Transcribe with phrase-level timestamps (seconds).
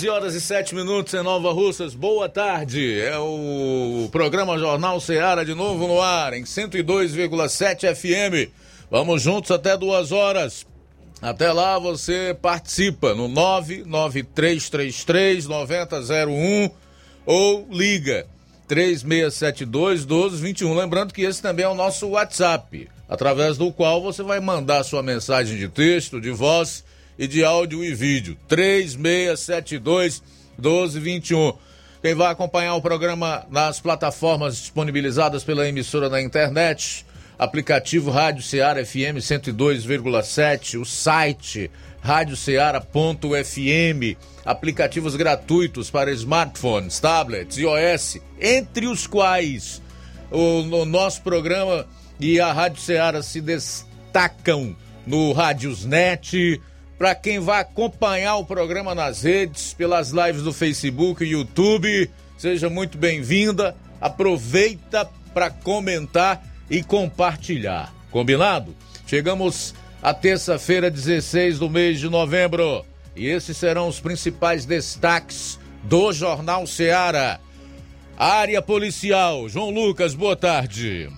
[0.00, 1.94] 12 horas e 7 minutos em Nova Russas.
[1.94, 2.98] Boa tarde.
[2.98, 8.50] É o programa Jornal Ceará de novo no ar, em 102,7 FM.
[8.90, 10.66] Vamos juntos até duas horas.
[11.20, 16.70] Até lá você participa no 99333 9001
[17.26, 18.26] ou liga
[18.68, 20.74] 3672 1221.
[20.74, 25.02] Lembrando que esse também é o nosso WhatsApp, através do qual você vai mandar sua
[25.02, 26.88] mensagem de texto, de voz
[27.20, 28.34] e de áudio e vídeo.
[28.48, 30.22] 3672
[30.56, 31.52] 1221.
[32.00, 37.04] Quem vai acompanhar o programa nas plataformas disponibilizadas pela emissora na internet,
[37.38, 48.86] aplicativo Rádio Ceará FM 102,7, o site radioceara.fm, aplicativos gratuitos para smartphones, tablets, iOS, entre
[48.86, 49.82] os quais
[50.30, 51.86] o, o nosso programa
[52.18, 54.74] e a Rádio Ceará se destacam
[55.06, 56.58] no Rádiosnet,
[57.00, 62.10] para quem vai acompanhar o programa nas redes, pelas lives do Facebook e YouTube.
[62.36, 63.74] Seja muito bem-vinda.
[63.98, 67.90] Aproveita para comentar e compartilhar.
[68.10, 68.76] Combinado?
[69.06, 72.84] Chegamos à terça-feira, 16 do mês de novembro.
[73.16, 77.40] E esses serão os principais destaques do Jornal Seara.
[78.14, 79.48] Área Policial.
[79.48, 81.08] João Lucas, boa tarde.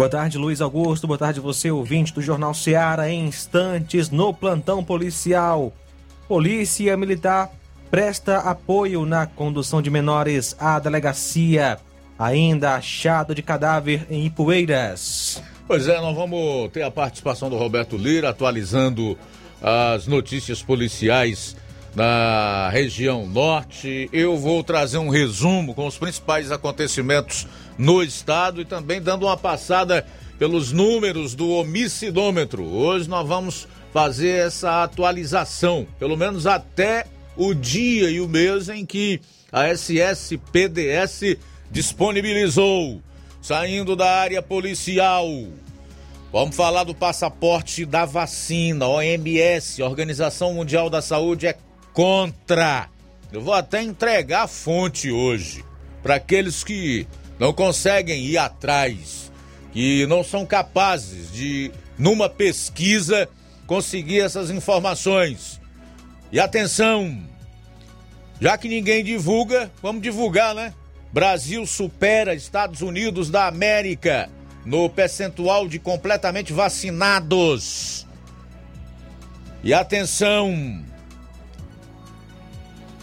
[0.00, 1.06] Boa tarde, Luiz Augusto.
[1.06, 3.10] Boa tarde, você, ouvinte do Jornal Seara.
[3.10, 5.74] Em instantes, no plantão policial.
[6.26, 7.50] Polícia Militar
[7.90, 11.76] presta apoio na condução de menores à delegacia.
[12.18, 15.42] Ainda achado de cadáver em Ipueiras.
[15.66, 19.18] Pois é, nós vamos ter a participação do Roberto Lira atualizando
[19.60, 21.54] as notícias policiais
[21.94, 24.08] na região norte.
[24.14, 27.46] Eu vou trazer um resumo com os principais acontecimentos
[27.80, 30.06] no estado e também dando uma passada
[30.38, 32.62] pelos números do homicidômetro.
[32.62, 38.84] Hoje nós vamos fazer essa atualização, pelo menos até o dia e o mês em
[38.84, 39.18] que
[39.50, 41.38] a SSPDS
[41.70, 43.00] disponibilizou,
[43.40, 45.26] saindo da área policial.
[46.30, 51.56] Vamos falar do passaporte da vacina, OMS, Organização Mundial da Saúde é
[51.94, 52.90] contra.
[53.32, 55.64] Eu vou até entregar a fonte hoje
[56.02, 57.06] para aqueles que
[57.40, 59.32] não conseguem ir atrás,
[59.72, 63.26] que não são capazes de, numa pesquisa,
[63.66, 65.58] conseguir essas informações.
[66.30, 67.18] E atenção,
[68.38, 70.74] já que ninguém divulga, vamos divulgar, né?
[71.10, 74.28] Brasil supera Estados Unidos da América
[74.62, 78.06] no percentual de completamente vacinados.
[79.64, 80.84] E atenção,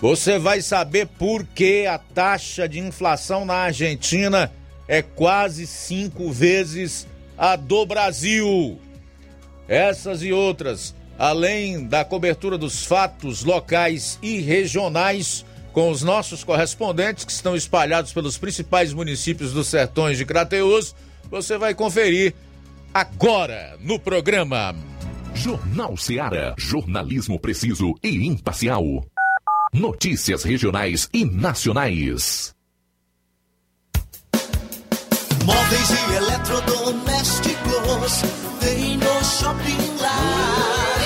[0.02, 4.52] você vai saber por que a taxa de inflação na Argentina
[4.88, 8.80] é quase cinco vezes a do Brasil.
[9.68, 17.26] Essas e outras, além da cobertura dos fatos locais e regionais, com os nossos correspondentes
[17.26, 20.96] que estão espalhados pelos principais municípios dos sertões de Crateus,
[21.30, 22.34] você vai conferir
[22.94, 24.74] agora no programa.
[25.36, 26.56] Jornal Seara.
[26.58, 28.84] Jornalismo preciso e imparcial.
[29.74, 32.56] Notícias regionais e nacionais.
[35.44, 38.22] Móveis e eletrodomésticos
[38.62, 41.00] tem no Shopping Lar.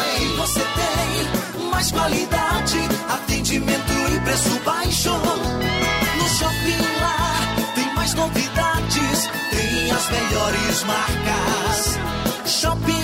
[0.00, 2.78] Aqui você tem mais qualidade,
[3.08, 5.10] atendimento e preço baixo.
[5.10, 7.40] No Shopping Lar
[7.74, 11.98] tem mais novidades, tem as melhores marcas.
[12.46, 12.99] Shopping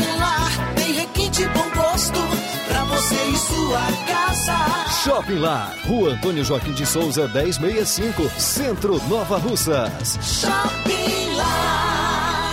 [3.07, 4.57] você e sua casa.
[5.05, 10.19] Shopping Lá, Rua Antônio Joaquim de Souza, 1065, Centro Nova Russas.
[10.23, 12.53] Shopping Lá.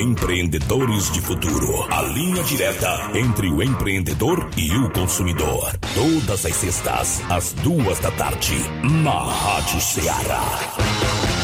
[0.00, 1.86] Empreendedores de Futuro.
[1.92, 5.78] A linha direta entre o empreendedor e o consumidor.
[5.94, 11.43] Todas as sextas, às duas da tarde, na Rádio Ceará.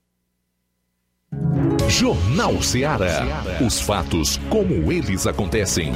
[1.91, 3.43] Jornal Ceará.
[3.59, 5.91] Os fatos como eles acontecem.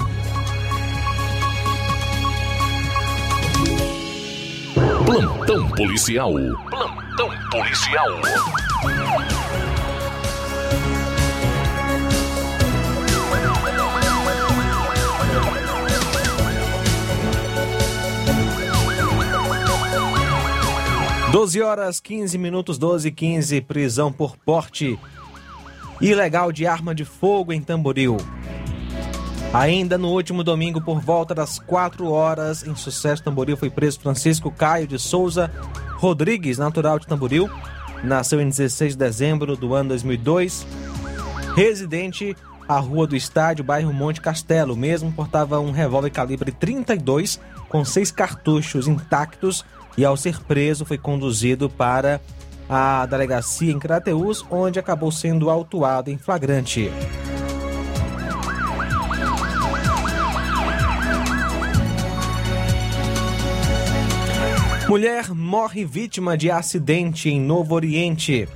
[5.05, 6.33] Plantão policial.
[6.69, 8.09] Plantão policial.
[21.31, 24.99] Doze horas 15 minutos, 12 e 15, prisão por porte
[26.01, 28.17] ilegal de arma de fogo em Tamboril.
[29.53, 34.51] Ainda no último domingo, por volta das 4 horas, em Sucesso Tamboril, foi preso Francisco
[34.51, 35.49] Caio de Souza
[35.95, 37.49] Rodrigues, natural de Tamboril.
[38.03, 40.67] Nasceu em 16 de dezembro do ano 2002.
[41.55, 42.35] Residente
[42.67, 44.75] à Rua do Estádio, bairro Monte Castelo.
[44.75, 47.39] Mesmo portava um revólver calibre 32
[47.69, 49.63] com seis cartuchos intactos
[49.97, 52.19] e, ao ser preso, foi conduzido para
[52.69, 56.91] a delegacia em Crateús, onde acabou sendo autuado em flagrante.
[64.87, 68.47] Mulher morre vítima de acidente em Novo Oriente.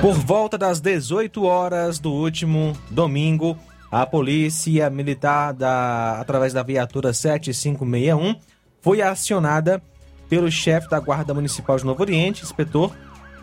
[0.00, 3.58] Por volta das 18 horas do último domingo,
[3.90, 8.36] a polícia militar, da, através da viatura 7561,
[8.80, 9.82] foi acionada
[10.30, 12.92] pelo chefe da Guarda Municipal de Novo Oriente, inspetor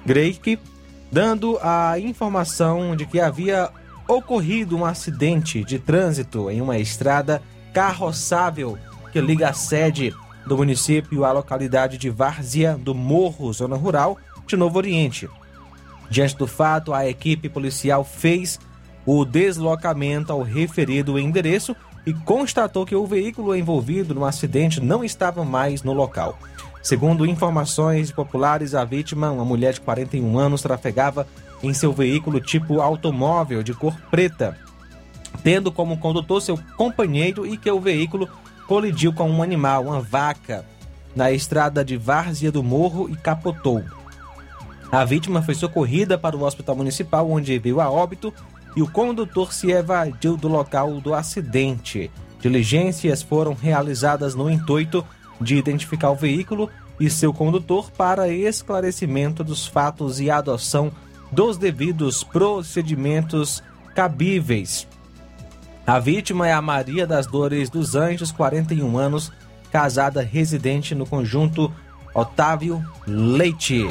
[0.05, 0.57] Greik,
[1.11, 3.69] dando a informação de que havia
[4.07, 7.41] ocorrido um acidente de trânsito em uma estrada
[7.73, 8.77] carroçável
[9.11, 10.15] que liga a sede
[10.45, 14.17] do município à localidade de Várzea do Morro, zona rural
[14.47, 15.29] de Novo Oriente.
[16.09, 18.57] Diante do fato, a equipe policial fez
[19.05, 21.75] o deslocamento ao referido endereço
[22.05, 26.39] e constatou que o veículo envolvido no acidente não estava mais no local.
[26.87, 31.27] Segundo informações populares, a vítima, uma mulher de 41 anos, trafegava
[31.61, 34.57] em seu veículo tipo automóvel de cor preta,
[35.43, 38.29] tendo como condutor seu companheiro e que o veículo
[38.69, 40.63] colidiu com um animal, uma vaca,
[41.13, 43.83] na estrada de Várzea do Morro e capotou.
[44.89, 48.33] A vítima foi socorrida para o hospital municipal, onde veio a óbito,
[48.77, 52.09] e o condutor se evadiu do local do acidente.
[52.39, 55.03] Diligências foram realizadas no intuito
[55.39, 60.91] de identificar o veículo e seu condutor para esclarecimento dos fatos e adoção
[61.31, 63.61] dos devidos procedimentos
[63.93, 64.87] cabíveis.
[65.85, 69.31] A vítima é a Maria das Dores dos Anjos, 41 anos,
[69.71, 71.71] casada residente no conjunto
[72.13, 73.85] Otávio Leite.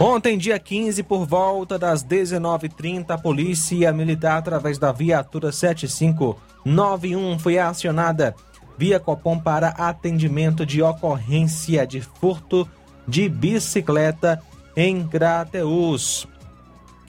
[0.00, 7.58] Ontem, dia 15, por volta das 19h30, a Polícia Militar, através da viatura 7591, foi
[7.58, 8.34] acionada
[8.76, 12.68] via Copom para atendimento de ocorrência de furto
[13.06, 14.42] de bicicleta
[14.76, 16.26] em Crateus.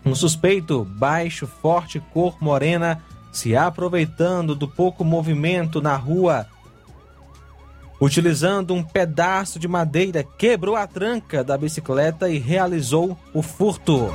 [0.06, 3.02] Um suspeito, baixo, forte, cor morena,
[3.32, 6.46] se aproveitando do pouco movimento na rua,
[8.00, 14.10] utilizando um pedaço de madeira, quebrou a tranca da bicicleta e realizou o furto.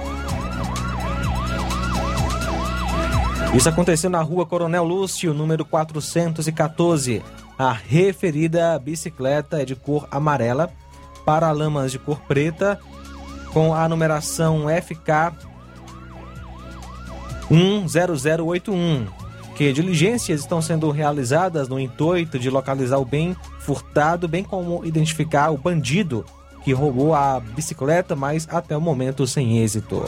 [3.55, 7.23] Isso aconteceu na rua Coronel Lúcio, número 414.
[7.59, 10.71] A referida bicicleta é de cor amarela,
[11.25, 12.79] paralamas de cor preta,
[13.53, 15.51] com a numeração FK
[17.51, 19.07] 10081,
[19.57, 23.37] que diligências estão sendo realizadas no intuito de localizar o bem
[23.71, 26.25] furtado, bem como identificar o bandido
[26.65, 30.03] que roubou a bicicleta, mas até o momento sem êxito.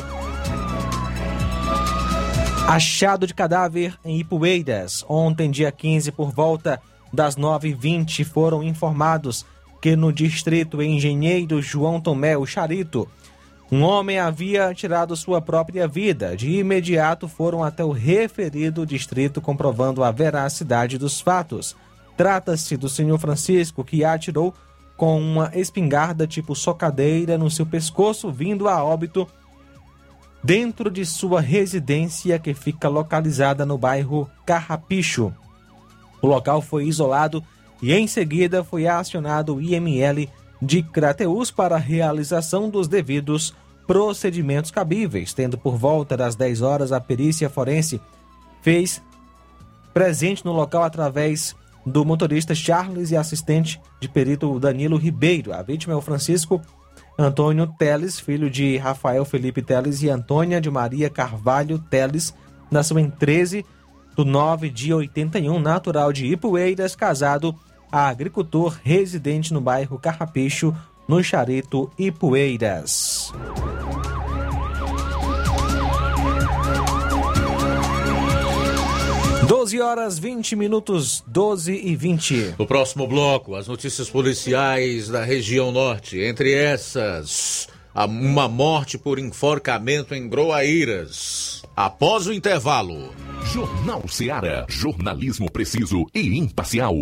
[2.67, 5.05] Achado de cadáver em Ipueiras.
[5.09, 6.81] Ontem, dia 15, por volta
[7.13, 9.47] das 9h20, foram informados
[9.81, 13.09] que no distrito Engenheiro João Tomé, o Charito,
[13.71, 16.37] um homem havia tirado sua própria vida.
[16.37, 21.77] De imediato foram até o referido distrito comprovando a veracidade dos fatos.
[22.17, 24.55] Trata-se do senhor Francisco que atirou
[24.97, 29.27] com uma espingarda tipo socadeira no seu pescoço, vindo a óbito
[30.43, 35.33] dentro de sua residência que fica localizada no bairro Carrapicho.
[36.21, 37.43] O local foi isolado
[37.81, 40.29] e em seguida foi acionado o IML
[40.61, 43.55] de Crateus para a realização dos devidos
[43.87, 48.01] procedimentos cabíveis, tendo por volta das 10 horas a perícia forense
[48.63, 49.03] fez
[49.93, 55.53] presente no local através do motorista Charles e assistente de perito Danilo Ribeiro.
[55.53, 56.61] A vítima é o Francisco
[57.19, 62.35] Antônio Teles, filho de Rafael Felipe Teles e Antônia de Maria Carvalho Teles,
[62.71, 63.65] nasceu em 13
[64.17, 67.55] de 9 de 81, natural de Ipueiras, casado
[67.91, 70.75] a agricultor residente no bairro Carrapicho,
[71.07, 73.33] no Charito Ipueiras.
[79.47, 82.55] 12 horas 20 minutos, 12 e 20.
[82.59, 86.19] No próximo bloco, as notícias policiais da região norte.
[86.21, 91.63] Entre essas, uma morte por enforcamento em Groaíras.
[91.75, 93.13] Após o intervalo.
[93.53, 94.65] Jornal Seara.
[94.69, 96.95] Jornalismo preciso e imparcial.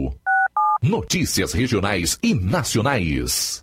[0.82, 3.62] Notícias regionais e nacionais.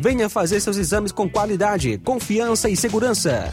[0.00, 3.52] Venha fazer seus exames com qualidade, confiança e segurança.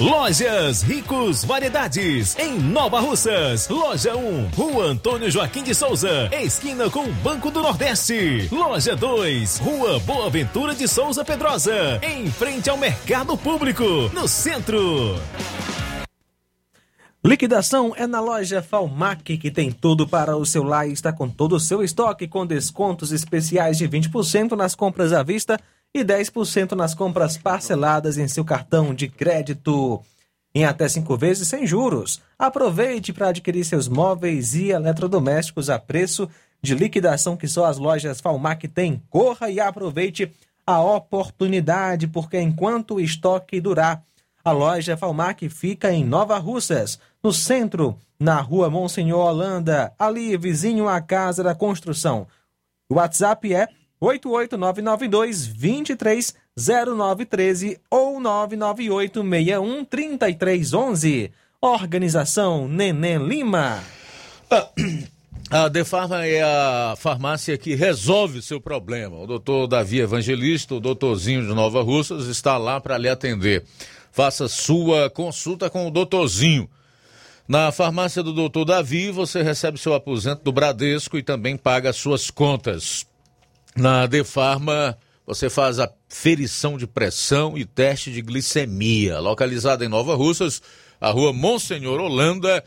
[0.00, 3.68] Lojas Ricos Variedades, em Nova Russas.
[3.68, 8.48] Loja 1, Rua Antônio Joaquim de Souza, esquina com o Banco do Nordeste.
[8.52, 13.82] Loja 2, Rua Boa Ventura de Souza Pedrosa, em frente ao Mercado Público,
[14.14, 15.16] no centro.
[17.24, 21.28] Liquidação é na loja Falmac, que tem tudo para o seu lar e está com
[21.28, 25.58] todo o seu estoque, com descontos especiais de 20% nas compras à vista
[25.94, 30.02] e 10% nas compras parceladas em seu cartão de crédito.
[30.54, 32.20] Em até cinco vezes sem juros.
[32.38, 36.28] Aproveite para adquirir seus móveis e eletrodomésticos a preço
[36.62, 39.02] de liquidação que só as lojas Falmac têm.
[39.10, 40.32] Corra e aproveite
[40.66, 44.02] a oportunidade, porque enquanto o estoque durar,
[44.44, 50.88] a loja Falmac fica em Nova Russas, no centro, na rua Monsenhor Holanda, ali vizinho
[50.88, 52.26] à Casa da Construção.
[52.90, 53.68] O WhatsApp é
[54.00, 59.24] 88992 230913 ou 998
[59.90, 61.32] 3311.
[61.60, 63.82] Organização Neném Lima.
[65.50, 69.18] A Defarma é a farmácia que resolve o seu problema.
[69.18, 73.64] O doutor Davi Evangelista, o doutorzinho de Nova Russas, está lá para lhe atender.
[74.12, 76.68] Faça sua consulta com o doutorzinho.
[77.48, 82.30] Na farmácia do doutor Davi, você recebe seu aposento do Bradesco e também paga suas
[82.30, 83.06] contas.
[83.78, 89.20] Na Defarma, você faz a ferição de pressão e teste de glicemia.
[89.20, 90.60] Localizada em Nova Russas,
[91.00, 92.64] a rua Monsenhor Holanda,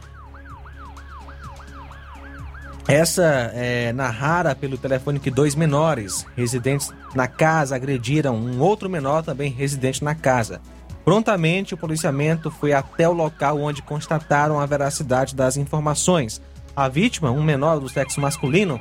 [2.91, 9.23] essa é, narrara pelo telefone que dois menores residentes na casa agrediram um outro menor
[9.23, 10.61] também residente na casa.
[11.05, 16.41] Prontamente, o policiamento foi até o local onde constataram a veracidade das informações.
[16.77, 18.81] A vítima, um menor do sexo masculino,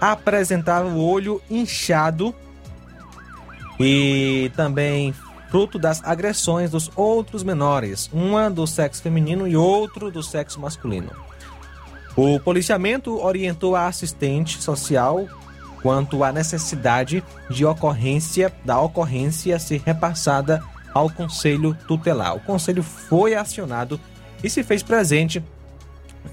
[0.00, 2.34] apresentava o olho inchado
[3.78, 5.14] e também
[5.50, 11.10] fruto das agressões dos outros menores, uma do sexo feminino e outro do sexo masculino.
[12.16, 15.26] O policiamento orientou a assistente social
[15.82, 20.62] quanto à necessidade de ocorrência da ocorrência ser repassada
[20.94, 22.36] ao conselho tutelar.
[22.36, 24.00] O conselho foi acionado
[24.42, 25.42] e se fez presente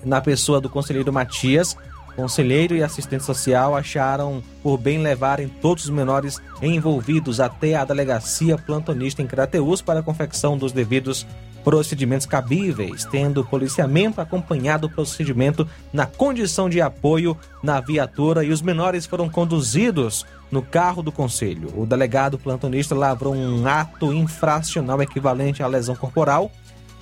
[0.03, 1.77] na pessoa do conselheiro Matias.
[2.15, 8.57] Conselheiro e assistente social acharam por bem levarem todos os menores envolvidos até a delegacia
[8.57, 11.25] plantonista em Crateus para a confecção dos devidos
[11.63, 18.61] procedimentos cabíveis, tendo policiamento acompanhado o procedimento na condição de apoio na viatura e os
[18.61, 21.71] menores foram conduzidos no carro do conselho.
[21.75, 26.51] O delegado plantonista lavrou um ato infracional equivalente à lesão corporal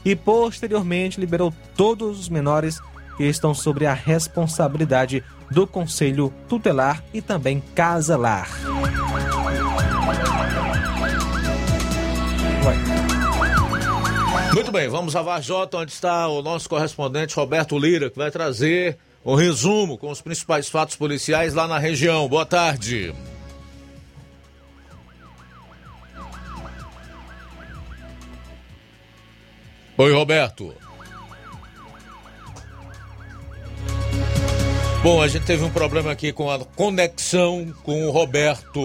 [0.04, 2.80] e posteriormente liberou todos os menores
[3.16, 8.50] que estão sobre a responsabilidade do conselho tutelar e também casalar.
[14.68, 18.98] Muito bem, vamos a Varjota, onde está o nosso correspondente Roberto Lira, que vai trazer
[19.26, 22.28] um resumo com os principais fatos policiais lá na região.
[22.28, 23.16] Boa tarde.
[29.98, 30.76] Oi, Roberto.
[35.02, 38.82] Bom, a gente teve um problema aqui com a conexão com o Roberto.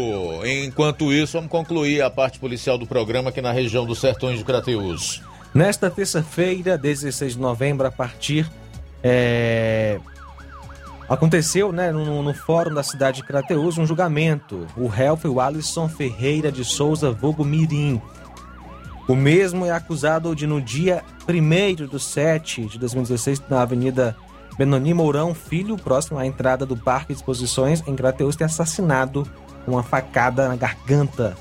[0.46, 4.44] Enquanto isso, vamos concluir a parte policial do programa aqui na região dos Sertões de
[4.44, 5.20] Crateús.
[5.54, 8.50] Nesta terça-feira, 16 de novembro, a partir.
[9.02, 10.00] É...
[11.08, 14.66] Aconteceu né, no, no, fórum da cidade de Crateús um julgamento.
[14.76, 18.00] O réu foi o Alisson Ferreira de Souza Vogo Mirim.
[19.06, 24.16] O mesmo é acusado de, no dia 1 do 7 de 2016, na Avenida
[24.56, 29.26] Benoni Mourão Filho, próximo à entrada do Parque de Exposições, em Crateús, ter assassinado
[29.64, 31.36] com uma facada na garganta.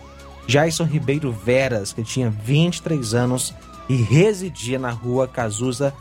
[0.47, 3.53] Jason Ribeiro Veras, que tinha 23 anos,
[3.89, 5.93] e residia na rua Cazuza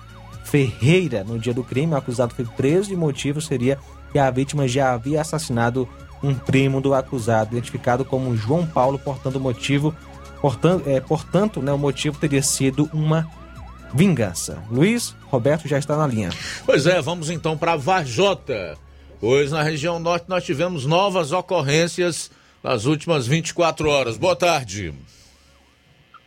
[0.44, 1.24] Ferreira.
[1.24, 3.78] No dia do crime, o acusado foi preso e o motivo seria
[4.12, 5.88] que a vítima já havia assassinado
[6.22, 9.94] um primo do acusado, identificado como João Paulo, portanto, o motivo,
[10.40, 13.26] portanto, é, portanto né, o motivo teria sido uma
[13.94, 14.62] vingança.
[14.70, 16.30] Luiz Roberto já está na linha.
[16.66, 18.76] Pois é, vamos então para Vajota.
[19.20, 22.30] Pois na região norte nós tivemos novas ocorrências
[22.62, 24.16] nas últimas 24 horas.
[24.16, 24.94] Boa tarde.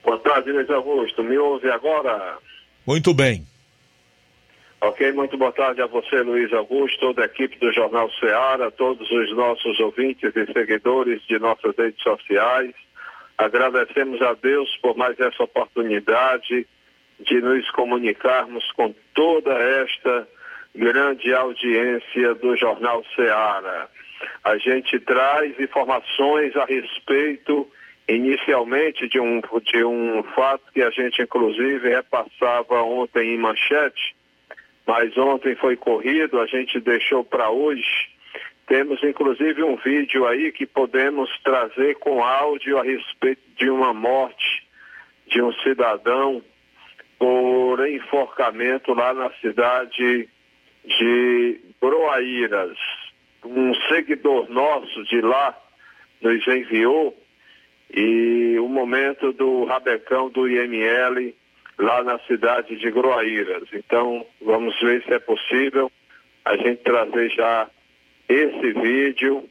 [0.03, 1.23] Boa tarde, Luiz Augusto.
[1.23, 2.37] Me ouve agora?
[2.85, 3.45] Muito bem.
[4.81, 9.09] Ok, muito boa tarde a você, Luiz Augusto, toda a equipe do Jornal Ceará, todos
[9.09, 12.73] os nossos ouvintes e seguidores de nossas redes sociais.
[13.37, 16.67] Agradecemos a Deus por mais essa oportunidade
[17.17, 20.27] de nos comunicarmos com toda esta
[20.75, 23.87] grande audiência do Jornal Ceará.
[24.43, 27.71] A gente traz informações a respeito
[28.07, 34.15] inicialmente de um, de um fato que a gente inclusive repassava ontem em manchete,
[34.85, 38.09] mas ontem foi corrido, a gente deixou para hoje.
[38.67, 44.63] Temos inclusive um vídeo aí que podemos trazer com áudio a respeito de uma morte
[45.27, 46.41] de um cidadão
[47.17, 50.27] por enforcamento lá na cidade
[50.85, 52.77] de Broaíras.
[53.45, 55.57] Um seguidor nosso de lá
[56.21, 57.17] nos enviou
[57.93, 61.33] e o momento do rabecão do IML
[61.77, 63.67] lá na cidade de Groaíras.
[63.73, 65.91] Então, vamos ver se é possível
[66.45, 67.67] a gente trazer já
[68.27, 69.47] esse vídeo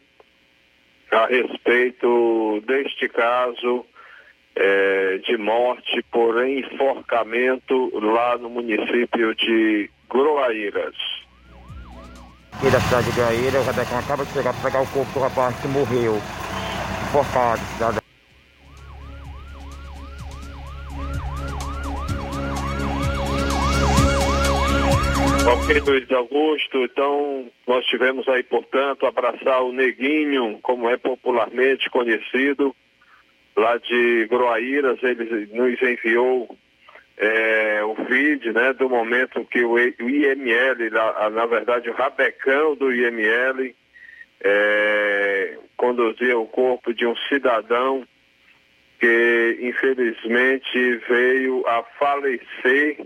[1.10, 3.84] a respeito deste caso
[4.56, 10.96] é, de morte por enforcamento lá no município de Groaíras.
[12.52, 15.20] Aqui da cidade de Groaíras, o Rabecão acaba de chegar para pegar o corpo do
[15.20, 16.16] rapaz que morreu
[17.12, 17.60] enforcado.
[17.80, 18.01] Ok,
[25.44, 32.74] Ok, Luiz Augusto, então nós tivemos aí, portanto, abraçar o Neguinho, como é popularmente conhecido,
[33.56, 36.56] lá de Groaíras, ele nos enviou
[37.16, 42.92] é, o vídeo né, do momento que o IML, na, na verdade o rabecão do
[42.92, 43.74] IML,
[44.44, 48.06] é, conduzia o corpo de um cidadão
[49.00, 52.98] que infelizmente veio a falecer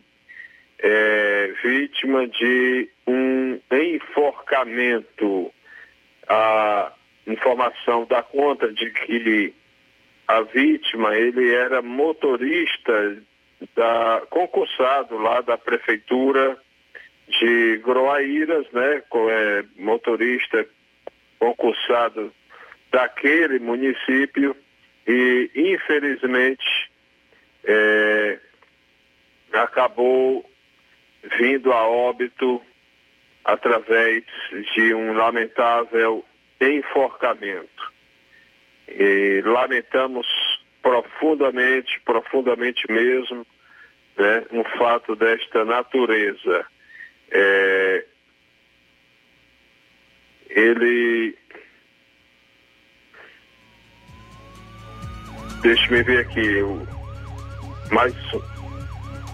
[0.78, 5.52] é, vítima de um enforcamento.
[6.28, 6.92] A
[7.26, 9.54] informação dá conta de que
[10.26, 13.16] a vítima ele era motorista
[13.74, 16.58] da concursado lá da prefeitura
[17.28, 20.66] de Groaíras, né, é, motorista
[21.38, 22.32] concursado
[22.90, 24.56] daquele município
[25.06, 26.90] e infelizmente
[27.64, 28.38] é,
[29.52, 30.48] acabou
[31.38, 32.62] vindo a óbito
[33.44, 34.24] através
[34.74, 36.24] de um lamentável
[36.60, 37.92] enforcamento.
[38.88, 40.26] E lamentamos
[40.82, 43.46] profundamente, profundamente mesmo,
[44.16, 46.66] né, um fato desta natureza.
[47.30, 48.04] É,
[50.48, 51.36] ele.
[55.62, 56.62] Deixa-me ver aqui.
[56.62, 56.86] o-
[57.90, 58.14] Mais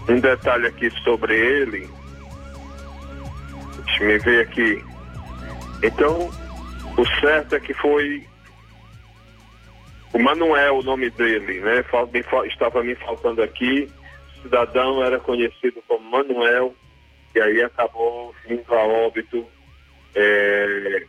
[0.09, 1.89] um detalhe aqui sobre ele.
[3.85, 4.83] Deixa-me ver aqui.
[5.81, 6.29] Então,
[6.97, 8.25] o certo é que foi
[10.13, 11.83] o Manuel, o nome dele, né?
[12.13, 13.89] Me Estava me faltando aqui.
[14.37, 16.75] O cidadão era conhecido como Manuel,
[17.33, 19.45] e aí acabou vindo a óbito
[20.13, 21.03] é,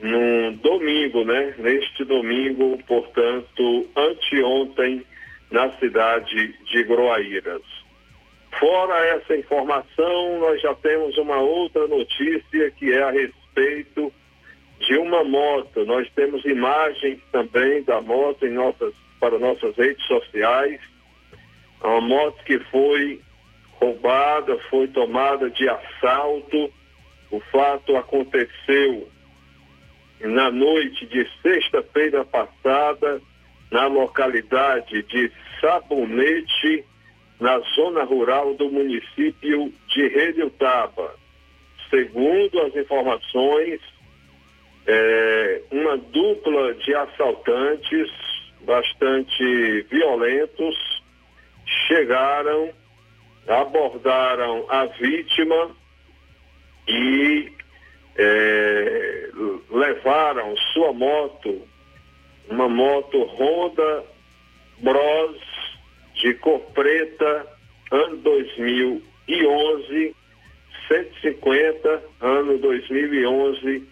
[0.00, 1.54] num domingo, né?
[1.58, 5.04] Neste domingo, portanto, anteontem,
[5.50, 7.62] na cidade de Groaíras.
[8.58, 14.12] Fora essa informação, nós já temos uma outra notícia que é a respeito
[14.80, 15.84] de uma moto.
[15.84, 20.80] Nós temos imagens também da moto em nossas, para nossas redes sociais.
[21.82, 23.20] É Uma moto que foi
[23.72, 26.72] roubada, foi tomada de assalto.
[27.30, 29.08] O fato aconteceu
[30.20, 33.20] na noite de sexta-feira passada,
[33.70, 36.84] na localidade de Sabonete,
[37.40, 41.14] na zona rural do município de Redutaba.
[41.90, 43.80] Segundo as informações,
[44.86, 48.10] é, uma dupla de assaltantes
[48.62, 51.02] bastante violentos
[51.86, 52.70] chegaram,
[53.46, 55.70] abordaram a vítima
[56.88, 57.52] e
[58.16, 59.30] é,
[59.70, 61.62] levaram sua moto,
[62.48, 64.04] uma moto Honda
[64.78, 65.65] Bros
[66.16, 67.46] de cor preta,
[67.90, 70.16] ano 2011,
[70.88, 73.88] 150, ano 2011,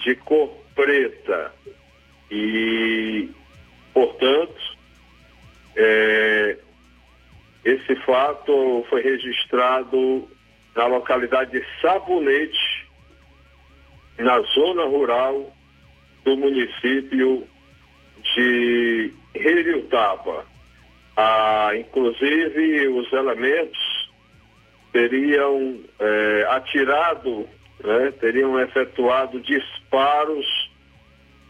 [0.00, 1.52] de cor preta.
[2.30, 3.28] E,
[3.92, 4.76] portanto,
[5.76, 6.58] é,
[7.64, 10.28] esse fato foi registrado
[10.74, 12.88] na localidade de Sabonete,
[14.18, 15.52] na zona rural
[16.24, 17.46] do município
[18.34, 20.46] de Rilutaba.
[21.20, 24.08] Ah, inclusive, os elementos
[24.92, 27.48] teriam eh, atirado,
[27.82, 30.46] né, teriam efetuado disparos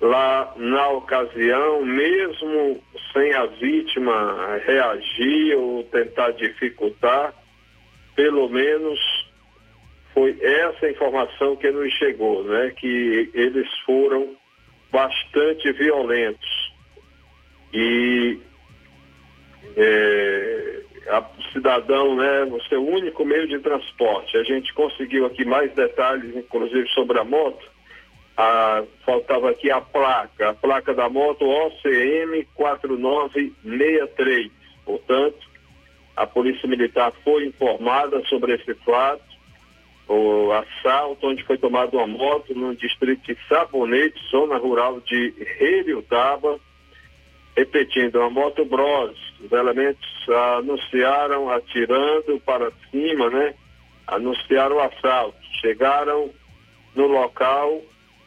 [0.01, 7.35] lá na ocasião, mesmo sem a vítima reagir ou tentar dificultar,
[8.17, 8.99] pelo menos
[10.15, 14.35] foi essa informação que nos chegou, né, que eles foram
[14.91, 16.73] bastante violentos.
[17.75, 18.48] E
[19.77, 24.37] é, a cidadão, né, o seu único meio de transporte.
[24.37, 27.67] A gente conseguiu aqui mais detalhes, inclusive sobre a moto.
[28.37, 34.53] Ah, faltava aqui a placa, a placa da moto OCM 4963.
[34.85, 35.49] Portanto,
[36.17, 39.25] a Polícia Militar foi informada sobre esse fato,
[40.09, 46.59] o assalto onde foi tomada uma moto no distrito de Sabonete, zona rural de Heliotaba,
[47.59, 49.17] repetindo, uma moto Bros.
[49.41, 50.09] Os elementos
[50.59, 53.55] anunciaram atirando para cima, né?
[54.07, 55.37] Anunciaram o assalto.
[55.61, 56.31] Chegaram
[56.95, 57.83] no local,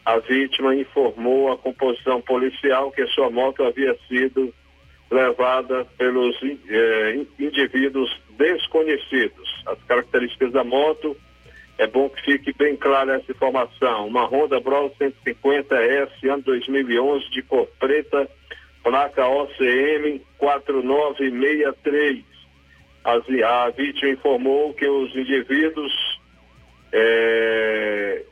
[0.05, 4.53] a vítima informou a composição policial que sua moto havia sido
[5.09, 9.49] levada pelos eh, indivíduos desconhecidos.
[9.65, 11.15] As características da moto,
[11.77, 14.07] é bom que fique bem clara essa informação.
[14.07, 18.29] Uma Honda Bros 150S, ano 2011, de cor preta,
[18.83, 22.23] placa OCM 4963.
[23.03, 25.91] As- a vítima informou que os indivíduos
[26.93, 28.23] é,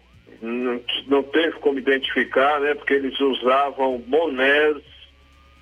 [0.42, 2.76] não, não teve como identificar, né?
[2.76, 4.78] Porque eles usavam bonés,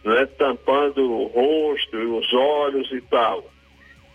[0.03, 0.25] né?
[0.37, 3.49] Tampando o rosto e os olhos e tal.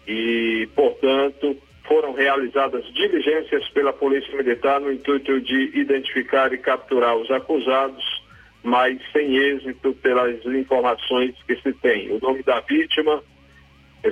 [0.07, 7.31] E, portanto, foram realizadas diligências pela Polícia Militar no intuito de identificar e capturar os
[7.31, 8.22] acusados,
[8.63, 12.13] mas sem êxito pelas informações que se tem.
[12.13, 13.23] O nome da vítima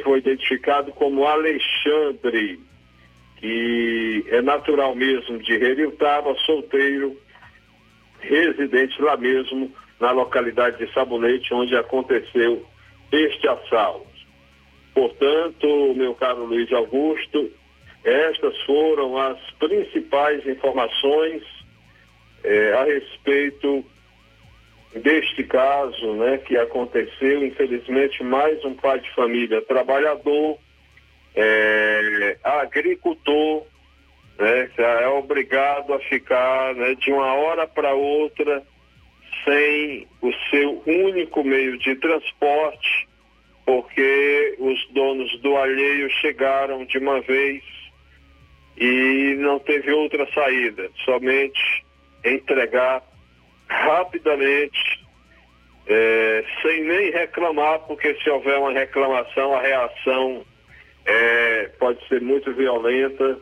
[0.02, 2.60] foi identificado como Alexandre,
[3.36, 7.16] que é natural mesmo de Reriutaba, solteiro,
[8.20, 12.64] residente lá mesmo, na localidade de Sabonete, onde aconteceu
[13.12, 14.08] este assalto.
[14.94, 17.50] Portanto, meu caro Luiz Augusto,
[18.04, 21.42] estas foram as principais informações
[22.42, 23.84] eh, a respeito
[24.94, 27.44] deste caso né, que aconteceu.
[27.44, 30.58] Infelizmente, mais um pai de família trabalhador,
[31.34, 33.64] é, agricultor,
[34.38, 38.62] né, é obrigado a ficar né, de uma hora para outra
[39.44, 43.08] sem o seu único meio de transporte,
[43.64, 47.62] porque os donos do alheio chegaram de uma vez
[48.76, 51.84] e não teve outra saída, somente
[52.24, 53.02] entregar
[53.70, 55.00] rapidamente,
[55.86, 60.44] é, sem nem reclamar, porque se houver uma reclamação, a reação
[61.06, 63.38] é, pode ser muito violenta,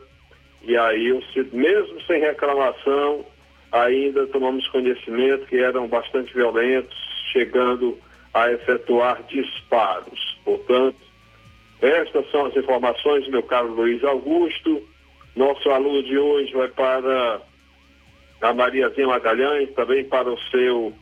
[0.61, 1.11] e aí,
[1.51, 3.25] mesmo sem reclamação,
[3.71, 6.97] ainda tomamos conhecimento que eram bastante violentos,
[7.31, 7.97] chegando
[8.33, 10.39] a efetuar disparos.
[10.43, 10.97] Portanto,
[11.81, 14.83] estas são as informações, meu caro Luiz Augusto.
[15.35, 17.41] Nosso aluno de hoje vai para
[18.41, 20.93] a Mariazinha Magalhães, também para o seu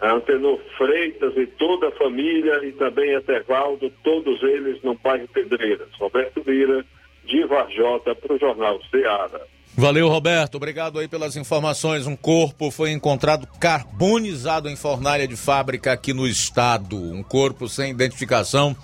[0.00, 5.88] Antenor Freitas e toda a família, e também a Tervaldo, todos eles no bairro Pedreiras.
[5.98, 6.84] Roberto Lira,
[7.24, 9.40] de Varjota, para o Jornal Ceará.
[9.78, 10.54] Valeu, Roberto.
[10.54, 12.06] Obrigado aí pelas informações.
[12.06, 16.96] Um corpo foi encontrado carbonizado em fornalha de fábrica aqui no estado.
[16.96, 18.74] Um corpo sem identificação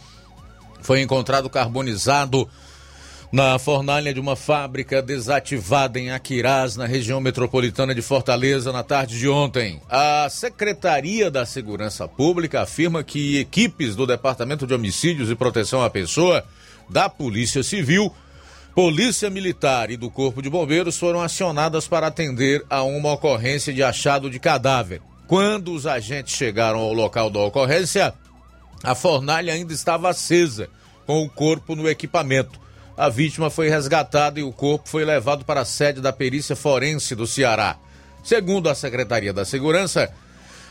[0.83, 2.47] foi encontrado carbonizado
[3.33, 9.19] na fornalha de uma fábrica desativada em Aquirás, na região metropolitana de Fortaleza, na tarde
[9.19, 9.81] de ontem.
[9.89, 15.89] A Secretaria da Segurança Pública afirma que equipes do Departamento de Homicídios e Proteção à
[15.89, 16.45] Pessoa,
[16.91, 18.13] da Polícia Civil,
[18.75, 23.83] Polícia Militar e do Corpo de Bombeiros foram acionadas para atender a uma ocorrência de
[23.83, 25.01] achado de cadáver.
[25.27, 28.13] Quando os agentes chegaram ao local da ocorrência,
[28.83, 30.69] a fornalha ainda estava acesa,
[31.07, 32.61] com o corpo no equipamento.
[32.97, 37.15] A vítima foi resgatada e o corpo foi levado para a sede da perícia forense
[37.15, 37.77] do Ceará.
[38.23, 40.13] Segundo a Secretaria da Segurança,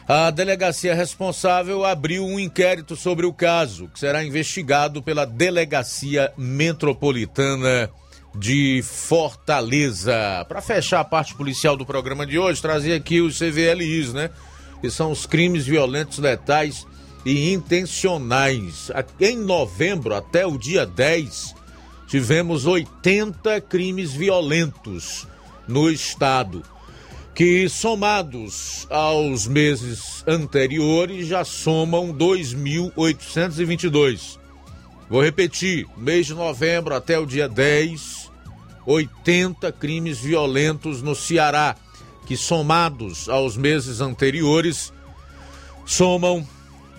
[0.07, 7.89] a delegacia responsável abriu um inquérito sobre o caso, que será investigado pela Delegacia Metropolitana
[8.35, 10.45] de Fortaleza.
[10.47, 14.29] Para fechar a parte policial do programa de hoje, trazer aqui os CVLIs, né?
[14.79, 16.87] Que são os crimes violentos, letais
[17.25, 18.89] e intencionais.
[19.19, 21.55] Em novembro, até o dia 10,
[22.11, 25.25] tivemos 80 crimes violentos
[25.65, 26.61] no estado,
[27.33, 34.37] que somados aos meses anteriores já somam 2.822.
[35.09, 38.29] Vou repetir: mês de novembro até o dia 10,
[38.85, 41.77] 80 crimes violentos no Ceará,
[42.27, 44.91] que somados aos meses anteriores
[45.85, 46.45] somam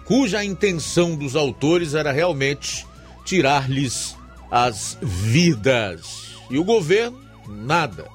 [0.06, 2.86] cuja intenção dos autores era realmente
[3.26, 4.16] tirar-lhes
[4.52, 6.36] as vidas.
[6.50, 8.06] E o governo, nada.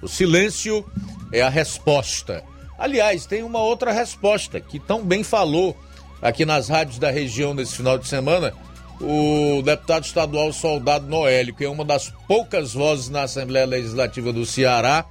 [0.00, 0.84] O silêncio
[1.32, 2.42] é a resposta.
[2.78, 5.76] Aliás, tem uma outra resposta que tão bem falou
[6.22, 8.54] aqui nas rádios da região nesse final de semana,
[9.00, 14.46] o deputado estadual Soldado Noélio, que é uma das poucas vozes na Assembleia Legislativa do
[14.46, 15.04] Ceará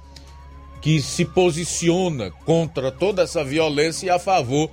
[0.80, 4.68] que se posiciona contra toda essa violência e a favor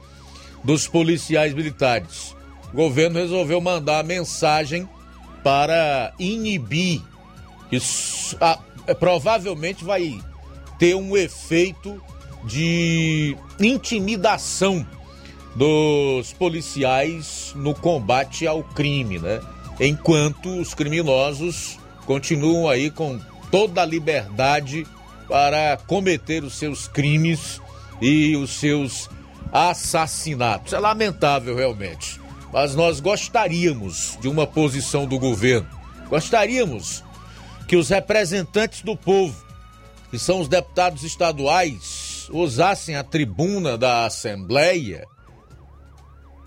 [0.63, 2.35] dos policiais militares.
[2.73, 4.89] O governo resolveu mandar a mensagem
[5.43, 7.01] para inibir,
[7.71, 8.59] isso ah,
[8.99, 10.19] provavelmente vai
[10.79, 12.01] ter um efeito
[12.43, 14.85] de intimidação
[15.59, 19.41] dos policiais no combate ao crime, né?
[19.77, 23.19] Enquanto os criminosos continuam aí com
[23.51, 24.87] toda a liberdade
[25.27, 27.61] para cometer os seus crimes
[28.01, 29.09] e os seus
[29.51, 30.71] assassinatos.
[30.71, 32.21] É lamentável realmente,
[32.53, 35.67] mas nós gostaríamos de uma posição do governo.
[36.07, 37.03] Gostaríamos
[37.67, 39.35] que os representantes do povo,
[40.09, 45.05] que são os deputados estaduais, usassem a tribuna da Assembleia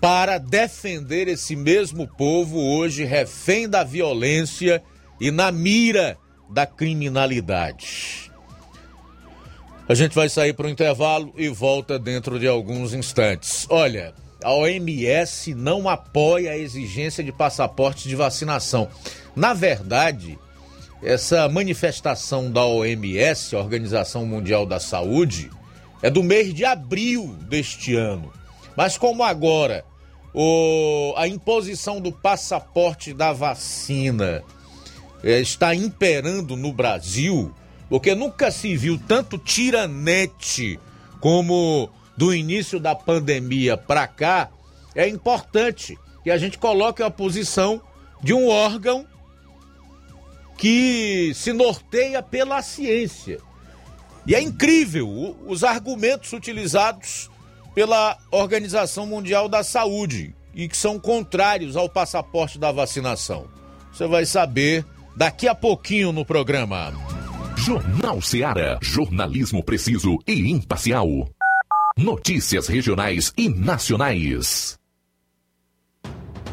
[0.03, 4.83] para defender esse mesmo povo hoje refém da violência
[5.17, 6.17] e na mira
[6.49, 8.29] da criminalidade.
[9.87, 13.65] A gente vai sair para o intervalo e volta dentro de alguns instantes.
[13.69, 18.89] Olha, a OMS não apoia a exigência de passaporte de vacinação.
[19.33, 20.37] Na verdade,
[21.01, 25.49] essa manifestação da OMS, Organização Mundial da Saúde,
[26.01, 28.33] é do mês de abril deste ano.
[28.75, 29.85] Mas como agora
[30.33, 34.43] o, a imposição do passaporte da vacina
[35.23, 37.53] é, está imperando no Brasil,
[37.89, 40.79] porque nunca se viu tanto tiranete
[41.19, 44.49] como do início da pandemia para cá,
[44.95, 47.81] é importante que a gente coloque a posição
[48.21, 49.05] de um órgão
[50.57, 53.39] que se norteia pela ciência.
[54.25, 57.29] E é incrível os argumentos utilizados
[57.73, 63.47] pela Organização Mundial da Saúde e que são contrários ao passaporte da vacinação.
[63.91, 66.93] Você vai saber daqui a pouquinho no programa.
[67.55, 68.77] Jornal Seara.
[68.81, 71.07] Jornalismo preciso e imparcial.
[71.97, 74.77] Notícias regionais e nacionais.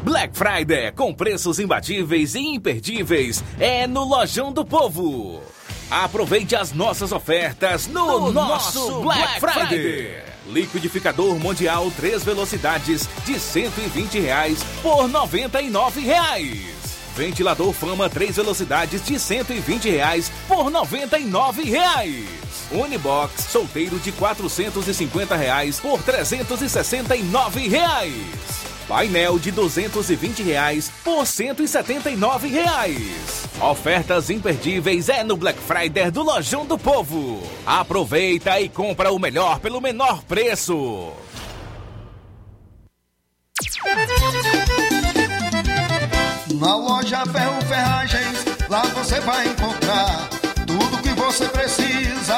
[0.03, 5.41] Black Friday com preços imbatíveis e imperdíveis é no Lojão do Povo.
[5.89, 9.67] Aproveite as nossas ofertas no, no nosso Black, Black Friday.
[9.67, 10.30] Friday.
[10.47, 16.81] Liquidificador Mundial 3 velocidades de 120 reais por 99 reais.
[17.15, 22.25] Ventilador Fama 3 velocidades de 120 reais por 99 reais.
[22.71, 28.60] Unibox solteiro de 450 reais por 369 reais.
[28.91, 33.47] Painel de 220 reais por 179 reais.
[33.61, 37.41] Ofertas imperdíveis é no Black Friday do Lojão do Povo.
[37.65, 41.13] Aproveita e compra o melhor pelo menor preço.
[46.59, 50.29] Na loja Ferro Ferragens, lá você vai encontrar
[50.67, 52.37] tudo que você precisa,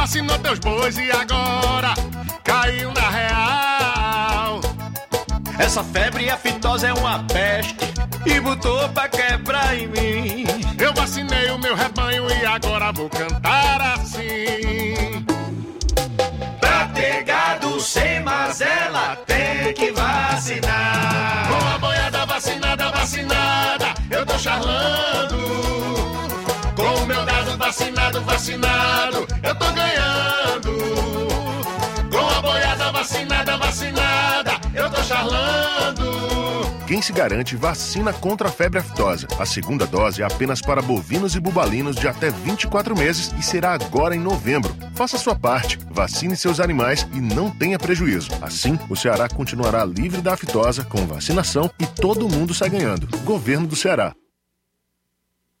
[0.00, 1.92] Vacinou teus bois e agora
[2.42, 4.60] caiu na real.
[5.58, 7.76] Essa febre aftosa é uma peste
[8.24, 10.46] e botou pra quebrar em mim.
[10.78, 15.22] Eu vacinei o meu rebanho e agora vou cantar assim.
[16.58, 21.46] Pra ter gado sem mazela, tem que vacinar.
[21.46, 25.99] Com a boiada vacinada, vacinada, eu tô charlando.
[27.70, 30.72] Vacinado, vacinado, eu tô ganhando.
[32.10, 36.10] Com a boiada vacinada, vacinada, eu tô charlando.
[36.88, 39.28] Quem se garante vacina contra a febre aftosa.
[39.38, 43.74] A segunda dose é apenas para bovinos e bubalinos de até 24 meses e será
[43.74, 44.74] agora em novembro.
[44.96, 48.30] Faça sua parte, vacine seus animais e não tenha prejuízo.
[48.42, 53.06] Assim, o Ceará continuará livre da aftosa com vacinação e todo mundo sai ganhando.
[53.18, 54.12] Governo do Ceará.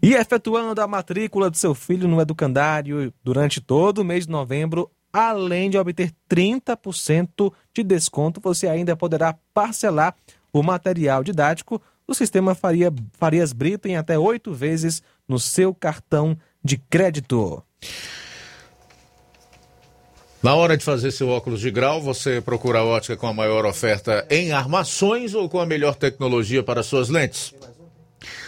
[0.00, 4.88] E efetuando a matrícula do seu filho no educandário durante todo o mês de novembro,
[5.12, 10.14] além de obter 30% de desconto, você ainda poderá parcelar
[10.52, 16.38] o material didático do sistema Faria, Farias Brito em até oito vezes no seu cartão
[16.62, 17.62] de crédito.
[20.40, 23.66] Na hora de fazer seu óculos de grau, você procura a ótica com a maior
[23.66, 27.52] oferta em armações ou com a melhor tecnologia para suas lentes?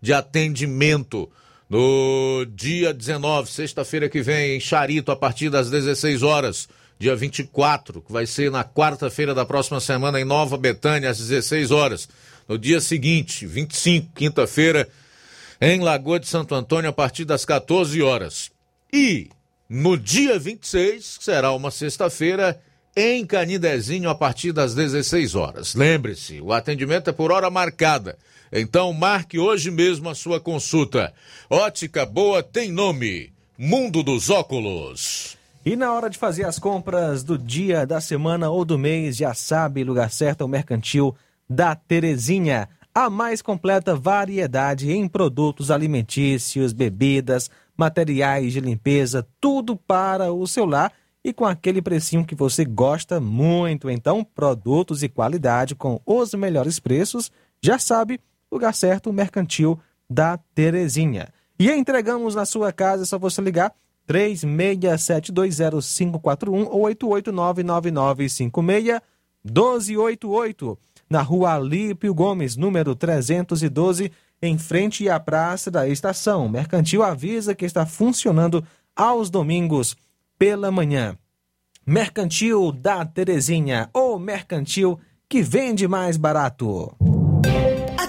[0.00, 1.30] de atendimento
[1.68, 6.68] no dia 19, sexta-feira que vem, em Charito, a partir das 16 horas.
[6.98, 11.70] Dia 24, que vai ser na quarta-feira da próxima semana, em Nova Betânia, às 16
[11.70, 12.08] horas.
[12.48, 14.88] No dia seguinte, 25, quinta-feira,
[15.60, 18.50] em Lagoa de Santo Antônio, a partir das 14 horas.
[18.92, 19.28] E
[19.68, 22.58] no dia 26, que será uma sexta-feira,
[22.96, 25.74] em Canidezinho, a partir das 16 horas.
[25.74, 28.18] Lembre-se, o atendimento é por hora marcada.
[28.52, 31.12] Então marque hoje mesmo a sua consulta.
[31.50, 35.36] Ótica Boa tem nome: Mundo dos Óculos.
[35.64, 39.34] E na hora de fazer as compras do dia, da semana ou do mês, já
[39.34, 41.14] sabe, lugar certo é o Mercantil
[41.48, 42.68] da Terezinha.
[42.94, 50.64] A mais completa variedade em produtos alimentícios, bebidas, materiais de limpeza, tudo para o seu
[50.64, 50.92] lar
[51.22, 53.90] e com aquele precinho que você gosta muito.
[53.90, 57.30] Então, produtos e qualidade com os melhores preços,
[57.62, 58.20] já sabe,
[58.50, 59.78] lugar certo, Mercantil
[60.08, 61.28] da Terezinha.
[61.58, 63.74] E entregamos na sua casa, é só você ligar
[64.08, 69.02] 36720541 ou 8899956
[69.44, 70.78] 1288.
[71.10, 76.46] na rua Alípio Gomes, número 312, em frente à praça da estação.
[76.48, 78.62] Mercantil avisa que está funcionando
[78.94, 79.96] aos domingos
[80.38, 81.16] pela manhã.
[81.86, 86.94] Mercantil da Terezinha, ou mercantil que vende mais barato.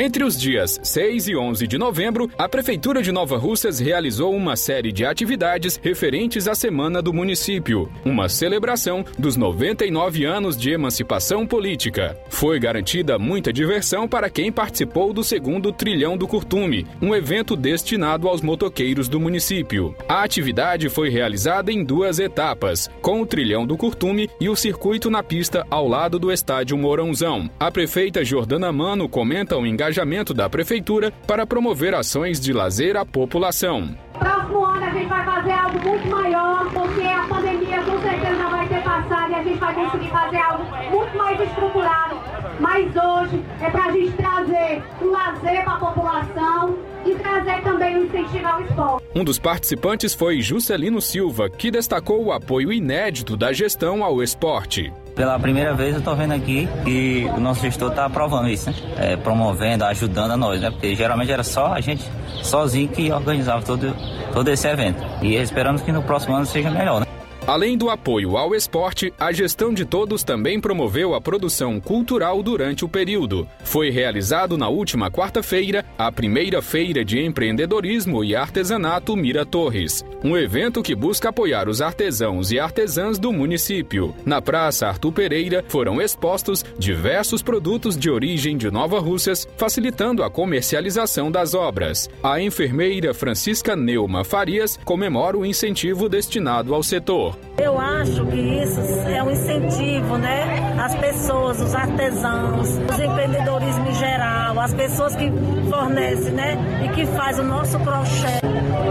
[0.00, 4.54] Entre os dias 6 e 11 de novembro, a Prefeitura de Nova Russas realizou uma
[4.54, 11.44] série de atividades referentes à Semana do Município, uma celebração dos 99 anos de emancipação
[11.44, 12.16] política.
[12.28, 18.28] Foi garantida muita diversão para quem participou do segundo Trilhão do Curtume, um evento destinado
[18.28, 19.96] aos motoqueiros do município.
[20.08, 25.10] A atividade foi realizada em duas etapas, com o Trilhão do Curtume e o circuito
[25.10, 27.50] na pista ao lado do estádio Mourãozão.
[27.58, 29.87] A prefeita Jordana Mano comenta o engajamento
[30.34, 33.96] da prefeitura para promover ações de lazer à população.
[34.18, 38.68] Próximo ano a gente vai fazer algo muito maior, porque a pandemia com certeza vai
[38.68, 42.16] ter passado e a gente vai conseguir fazer algo muito mais estruturado.
[42.60, 46.78] Mas hoje é para a gente trazer o lazer para a população
[47.10, 49.06] e trazer também o incentivo ao esporte.
[49.14, 54.92] Um dos participantes foi Juscelino Silva, que destacou o apoio inédito da gestão ao esporte.
[55.14, 58.76] Pela primeira vez eu estou vendo aqui que o nosso gestor está aprovando isso, né?
[58.96, 60.70] É, promovendo, ajudando a nós, né?
[60.70, 62.04] Porque geralmente era só a gente
[62.42, 63.96] sozinho que organizava todo,
[64.32, 65.04] todo esse evento.
[65.20, 67.07] E esperamos que no próximo ano seja melhor, né?
[67.48, 72.84] Além do apoio ao esporte, a gestão de todos também promoveu a produção cultural durante
[72.84, 73.48] o período.
[73.64, 80.36] Foi realizado na última quarta-feira a primeira feira de empreendedorismo e artesanato Mira Torres, um
[80.36, 84.14] evento que busca apoiar os artesãos e artesãs do município.
[84.26, 90.28] Na Praça Arthur Pereira foram expostos diversos produtos de origem de Nova Russas, facilitando a
[90.28, 92.10] comercialização das obras.
[92.22, 97.37] A enfermeira Francisca Neuma Farias comemora o incentivo destinado ao setor.
[97.58, 100.76] Eu acho que isso é um incentivo, né?
[100.80, 105.28] As pessoas, os artesãos, os empreendedorismo em geral, as pessoas que
[105.68, 106.56] fornecem, né?
[106.84, 108.40] E que faz o nosso crochê,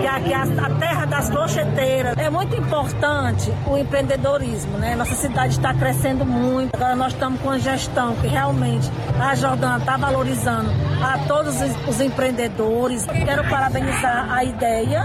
[0.01, 2.17] que é aqui a, a terra das crocheteiras.
[2.17, 4.97] É muito importante o empreendedorismo, né?
[4.97, 6.75] Nossa cidade está crescendo muito.
[6.75, 10.69] Agora nós estamos com a gestão que realmente a Jordana está valorizando
[11.01, 11.55] a todos
[11.87, 13.05] os empreendedores.
[13.05, 15.03] Quero parabenizar a ideia,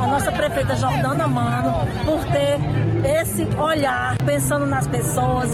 [0.00, 2.60] a nossa prefeita Jordana Mano, por ter
[3.04, 5.50] esse olhar pensando nas pessoas.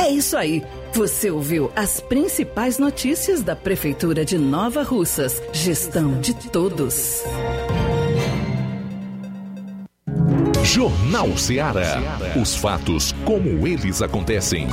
[0.00, 0.64] É isso aí.
[0.92, 5.40] Você ouviu as principais notícias da Prefeitura de Nova Russas.
[5.52, 7.22] Gestão de todos.
[10.64, 12.00] Jornal Ceará.
[12.40, 14.68] Os fatos como eles acontecem.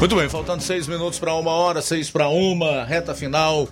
[0.00, 3.68] Muito bem, faltando seis minutos para uma hora, seis para uma, reta final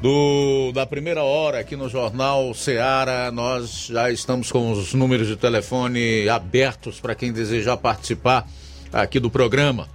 [0.00, 3.32] do, da primeira hora aqui no Jornal Seara.
[3.32, 8.48] Nós já estamos com os números de telefone abertos para quem desejar participar
[8.92, 9.88] aqui do programa.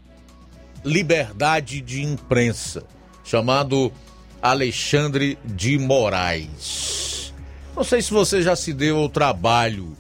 [0.84, 2.84] liberdade de imprensa,
[3.24, 3.92] chamado
[4.42, 7.34] Alexandre de Moraes.
[7.76, 9.96] Não sei se você já se deu ao trabalho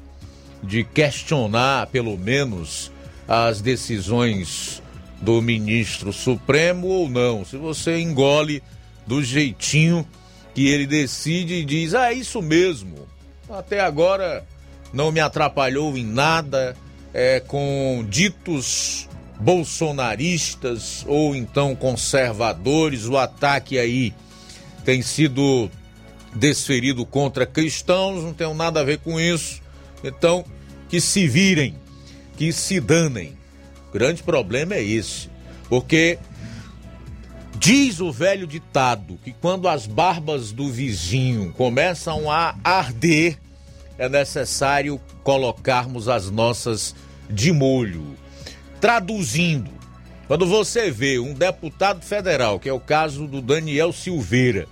[0.63, 2.91] de questionar, pelo menos,
[3.27, 4.81] as decisões
[5.21, 7.45] do ministro Supremo ou não.
[7.45, 8.61] Se você engole
[9.05, 10.05] do jeitinho
[10.53, 13.07] que ele decide e diz: ah, é isso mesmo.
[13.49, 14.45] Até agora
[14.93, 16.75] não me atrapalhou em nada
[17.13, 19.07] é, com ditos
[19.41, 23.05] bolsonaristas ou então conservadores.
[23.05, 24.13] O ataque aí
[24.85, 25.69] tem sido
[26.35, 29.59] desferido contra cristãos, não tem nada a ver com isso.
[30.03, 30.45] Então,
[30.87, 31.75] que se virem,
[32.37, 33.37] que se danem.
[33.89, 35.29] O grande problema é esse.
[35.67, 36.19] Porque
[37.57, 43.37] diz o velho ditado que quando as barbas do vizinho começam a arder,
[43.97, 46.95] é necessário colocarmos as nossas
[47.29, 48.15] de molho.
[48.81, 49.69] Traduzindo,
[50.27, 54.67] quando você vê um deputado federal, que é o caso do Daniel Silveira,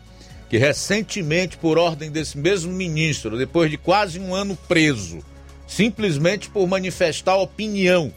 [0.50, 5.20] que recentemente, por ordem desse mesmo ministro, depois de quase um ano preso,
[5.68, 8.12] simplesmente por manifestar opinião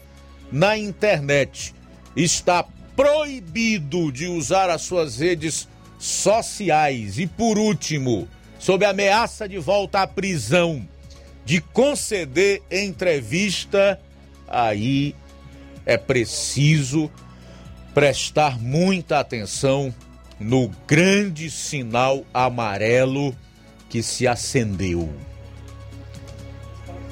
[0.51, 1.75] na internet,
[2.15, 2.65] está
[2.95, 5.67] proibido de usar as suas redes
[5.99, 7.19] sociais.
[7.19, 8.27] E, por último,
[8.57, 10.87] sob ameaça de volta à prisão,
[11.45, 14.01] de conceder entrevista,
[14.47, 15.15] aí
[15.85, 17.11] é preciso
[17.93, 19.93] prestar muita atenção
[20.39, 23.35] no grande sinal amarelo
[23.89, 25.13] que se acendeu.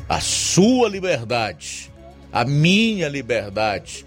[0.09, 1.91] A sua liberdade,
[2.33, 4.05] a minha liberdade,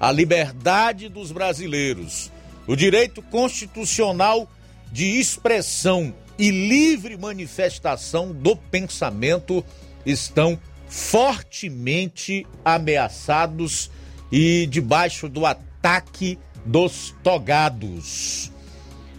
[0.00, 2.32] a liberdade dos brasileiros,
[2.66, 4.50] o direito constitucional
[4.90, 9.64] de expressão e livre manifestação do pensamento
[10.04, 10.58] estão
[10.88, 13.90] fortemente ameaçados
[14.36, 18.50] e debaixo do ataque dos togados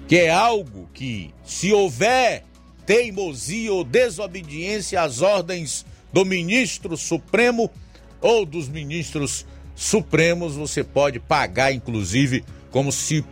[0.07, 2.43] que é algo que, se houver
[2.86, 7.72] teimosia ou desobediência às ordens do ministro supremo
[8.22, 9.45] ou dos ministros
[9.76, 13.26] supremos, você pode pagar, inclusive, como se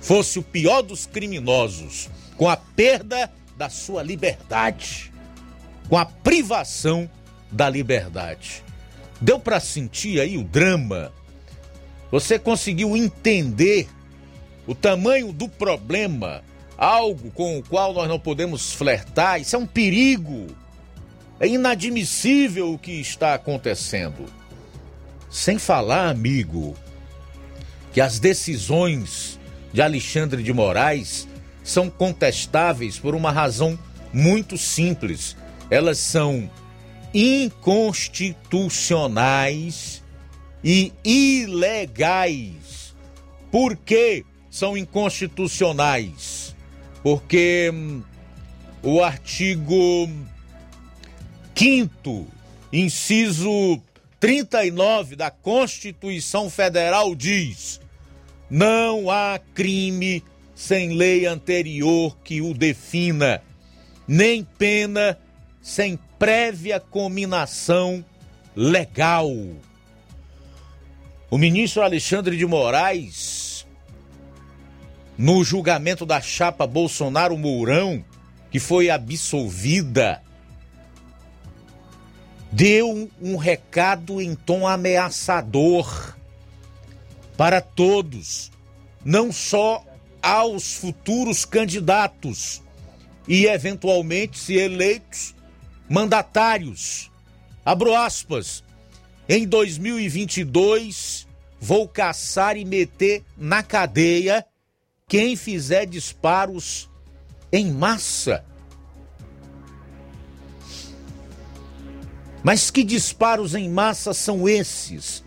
[0.00, 5.12] fosse o pior dos criminosos, com a perda da sua liberdade,
[5.88, 7.08] com a privação
[7.50, 8.65] da liberdade.
[9.20, 11.12] Deu para sentir aí o drama?
[12.10, 13.88] Você conseguiu entender
[14.66, 16.42] o tamanho do problema,
[16.76, 20.46] algo com o qual nós não podemos flertar, isso é um perigo.
[21.38, 24.26] É inadmissível o que está acontecendo.
[25.30, 26.74] Sem falar, amigo,
[27.92, 29.38] que as decisões
[29.72, 31.28] de Alexandre de Moraes
[31.62, 33.78] são contestáveis por uma razão
[34.12, 35.36] muito simples.
[35.68, 36.50] Elas são
[37.18, 40.02] inconstitucionais
[40.62, 42.94] e ilegais.
[43.50, 44.24] Por quê?
[44.56, 46.56] são inconstitucionais,
[47.02, 48.02] porque hum,
[48.82, 50.08] o artigo
[51.54, 52.26] 5
[52.72, 53.78] inciso
[54.18, 57.82] 39 da Constituição Federal diz:
[58.48, 63.42] não há crime sem lei anterior que o defina,
[64.08, 65.18] nem pena
[65.60, 68.04] sem prévia cominação
[68.54, 69.30] legal.
[71.30, 73.66] O ministro Alexandre de Moraes
[75.18, 78.04] no julgamento da chapa Bolsonaro Mourão,
[78.50, 80.22] que foi absolvida,
[82.52, 86.14] deu um recado em tom ameaçador
[87.36, 88.50] para todos,
[89.04, 89.84] não só
[90.22, 92.62] aos futuros candidatos
[93.28, 95.35] e, eventualmente, se eleitos,
[95.88, 97.10] mandatários.
[97.64, 98.62] Abro aspas.
[99.28, 101.26] Em 2022,
[101.60, 104.46] vou caçar e meter na cadeia
[105.08, 106.88] quem fizer disparos
[107.52, 108.44] em massa.
[112.42, 115.24] Mas que disparos em massa são esses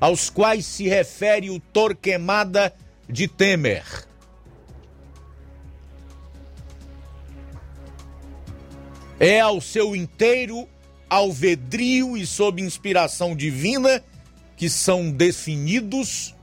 [0.00, 2.74] aos quais se refere o Torquemada
[3.08, 4.11] de Temer?
[9.22, 10.68] É ao seu inteiro
[11.08, 14.02] alvedrio e sob inspiração divina
[14.56, 16.34] que são definidos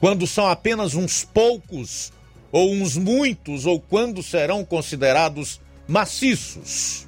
[0.00, 2.10] quando são apenas uns poucos,
[2.50, 7.06] ou uns muitos, ou quando serão considerados maciços.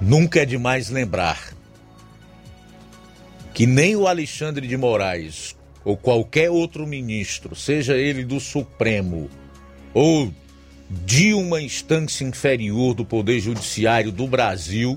[0.00, 1.52] Nunca é demais lembrar
[3.52, 9.28] que nem o Alexandre de Moraes ou qualquer outro ministro, seja ele do Supremo
[9.98, 10.32] ou
[10.88, 14.96] de uma instância inferior do Poder Judiciário do Brasil,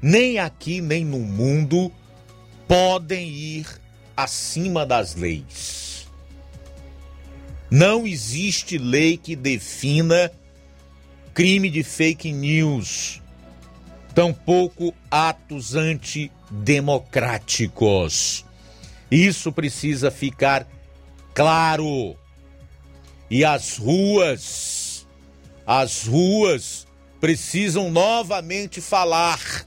[0.00, 1.90] nem aqui nem no mundo,
[2.68, 3.66] podem ir
[4.16, 6.06] acima das leis.
[7.68, 10.30] Não existe lei que defina
[11.34, 13.20] crime de fake news,
[14.14, 18.44] tampouco atos antidemocráticos.
[19.10, 20.64] Isso precisa ficar
[21.34, 22.16] claro.
[23.32, 25.06] E as ruas,
[25.66, 26.86] as ruas
[27.18, 29.66] precisam novamente falar.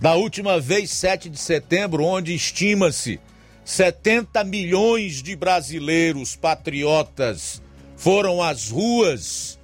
[0.00, 3.20] Da última vez, 7 de setembro, onde estima-se
[3.64, 7.62] 70 milhões de brasileiros patriotas
[7.96, 9.56] foram às ruas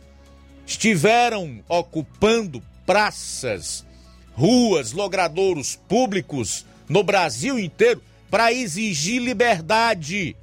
[0.65, 3.85] estiveram ocupando praças,
[4.33, 8.01] ruas, logradouros públicos no Brasil inteiro
[8.31, 10.37] para exigir liberdade.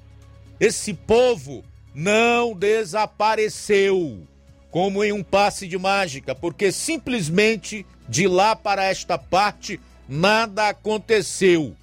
[0.59, 1.63] Esse povo
[1.93, 4.27] não desapareceu
[4.69, 11.75] como em um passe de mágica, porque simplesmente de lá para esta parte nada aconteceu.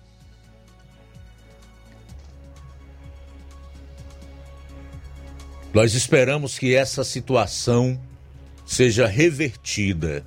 [5.72, 8.00] Nós esperamos que essa situação
[8.64, 10.26] seja revertida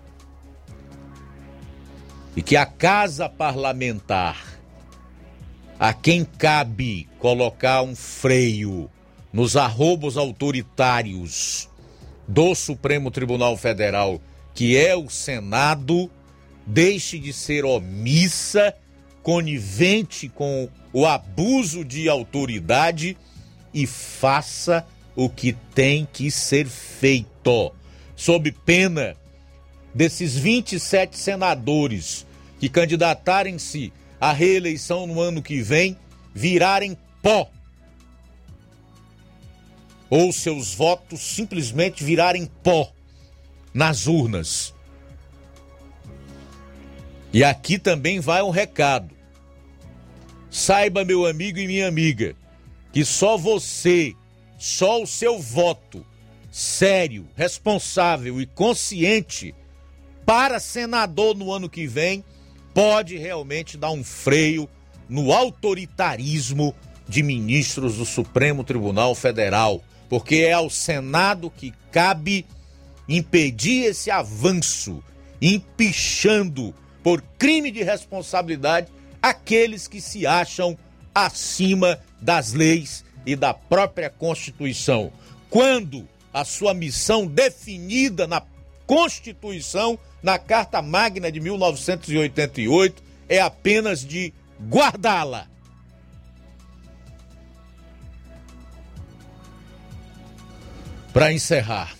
[2.36, 4.60] e que a casa parlamentar,
[5.80, 8.90] a quem cabe colocar um freio
[9.32, 11.70] nos arrobos autoritários
[12.28, 14.22] do Supremo Tribunal Federal,
[14.54, 16.10] que é o Senado,
[16.66, 18.74] deixe de ser omissa,
[19.24, 23.18] conivente com o abuso de autoridade
[23.74, 27.74] e faça o que tem que ser feito
[28.16, 29.16] sob pena
[29.94, 32.26] desses 27 senadores
[32.60, 35.98] que candidatarem-se à reeleição no ano que vem
[36.34, 37.50] virarem pó.
[40.12, 42.92] Ou seus votos simplesmente virarem pó
[43.74, 44.76] nas urnas.
[47.34, 49.16] E aqui também vai um recado.
[50.52, 52.36] Saiba, meu amigo e minha amiga,
[52.92, 54.14] que só você,
[54.60, 56.06] só o seu voto
[56.52, 59.56] sério, responsável e consciente
[60.26, 62.24] para senador no ano que vem
[62.74, 64.70] pode realmente dar um freio
[65.08, 66.76] no autoritarismo
[67.08, 69.82] de ministros do Supremo Tribunal Federal,
[70.12, 72.46] porque é ao Senado que cabe
[73.08, 75.02] impedir esse avanço,
[75.42, 78.92] empichando por crime de responsabilidade
[79.22, 80.78] aqueles que se acham
[81.16, 85.14] acima das leis e da própria Constituição.
[85.50, 88.44] Quando a sua missão definida na
[88.86, 94.34] Constituição, na Carta Magna de 1988, é apenas de
[94.70, 95.48] guardá-la.
[101.14, 101.94] Para encerrar,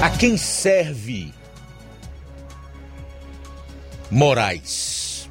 [0.00, 1.34] A quem serve
[4.10, 5.28] Moraes?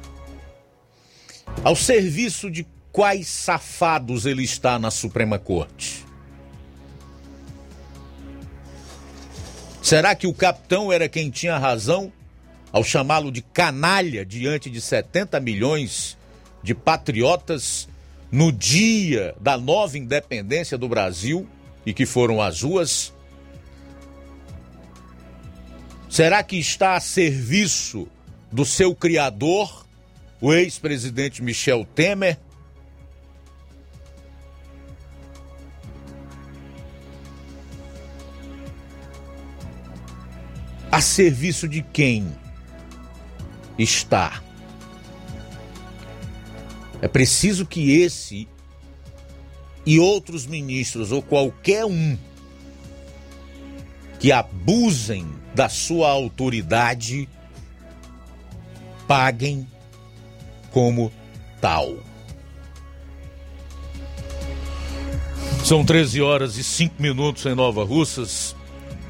[1.64, 5.97] Ao serviço de quais safados ele está na Suprema Corte?
[9.88, 12.12] Será que o capitão era quem tinha razão
[12.70, 16.14] ao chamá-lo de canalha diante de 70 milhões
[16.62, 17.88] de patriotas
[18.30, 21.48] no dia da nova independência do Brasil
[21.86, 23.14] e que foram às ruas?
[26.10, 28.06] Será que está a serviço
[28.52, 29.86] do seu criador,
[30.38, 32.38] o ex-presidente Michel Temer?
[40.90, 42.26] A serviço de quem
[43.78, 44.42] está?
[47.00, 48.48] É preciso que esse
[49.86, 52.16] e outros ministros, ou qualquer um,
[54.18, 57.28] que abusem da sua autoridade
[59.06, 59.66] paguem
[60.70, 61.12] como
[61.60, 61.96] tal.
[65.64, 68.54] São 13 horas e 5 minutos em Nova Russas.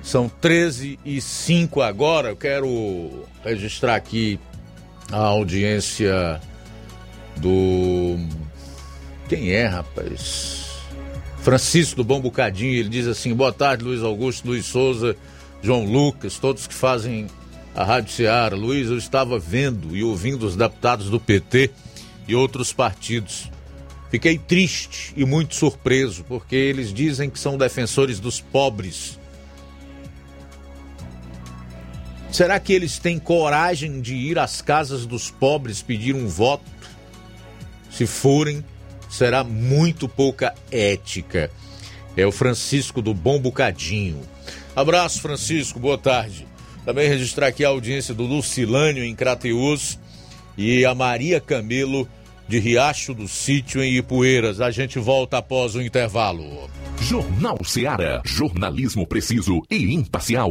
[0.09, 2.31] São 13 e 5 agora.
[2.31, 4.41] Eu quero registrar aqui
[5.13, 6.41] a audiência
[7.37, 8.17] do.
[9.29, 10.65] Quem é, rapaz?
[11.43, 12.73] Francisco do Bom Bocadinho.
[12.73, 15.15] Ele diz assim: boa tarde, Luiz Augusto, Luiz Souza.
[15.61, 17.27] João Lucas, todos que fazem
[17.75, 18.57] a Rádio Ceará.
[18.57, 21.71] Luiz, eu estava vendo e ouvindo os deputados do PT
[22.27, 23.51] e outros partidos.
[24.11, 29.18] Fiquei triste e muito surpreso, porque eles dizem que são defensores dos pobres.
[32.31, 36.65] Será que eles têm coragem de ir às casas dos pobres pedir um voto?
[37.91, 38.65] Se forem,
[39.09, 41.51] será muito pouca ética.
[42.17, 44.21] É o Francisco do Bom Bocadinho.
[44.77, 46.47] Abraço, Francisco, boa tarde.
[46.85, 49.99] Também registrar aqui a audiência do Lucilânio em Crateus
[50.57, 52.09] e a Maria Camelo
[52.47, 54.61] de Riacho do Sítio em Ipueiras.
[54.61, 56.71] A gente volta após o intervalo.
[57.01, 60.51] Jornal Ceará, jornalismo preciso e imparcial.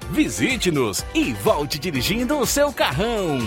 [0.11, 3.39] Visite-nos e volte dirigindo o seu carrão.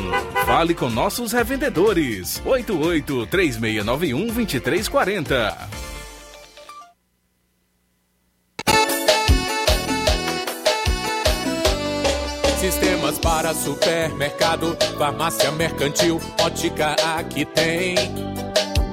[0.47, 2.41] Fale com nossos revendedores.
[2.43, 5.69] 88 3691 2340.
[12.59, 17.95] Sistemas para supermercado, farmácia mercantil, ótica aqui tem.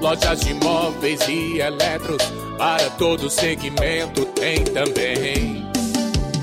[0.02, 2.22] Lojas de móveis e eletros,
[2.58, 5.61] para todo segmento tem também.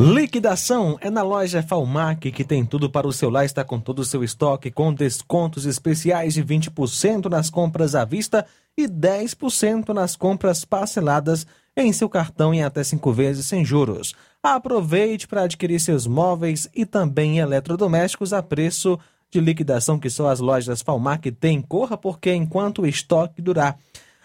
[0.00, 3.98] Liquidação é na loja Falmac, que tem tudo para o seu lar, está com todo
[3.98, 8.46] o seu estoque, com descontos especiais de 20% nas compras à vista
[8.76, 11.44] e 10% nas compras parceladas
[11.76, 14.14] em seu cartão em até cinco vezes sem juros.
[14.40, 18.96] Aproveite para adquirir seus móveis e também eletrodomésticos a preço
[19.32, 21.60] de liquidação que só as lojas Falmac têm.
[21.60, 23.76] Corra porque enquanto o estoque durar.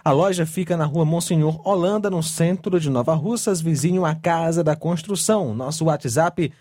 [0.05, 4.61] A loja fica na rua Monsenhor Holanda, no centro de Nova Russas, vizinho à Casa
[4.61, 5.55] da Construção.
[5.55, 6.51] Nosso WhatsApp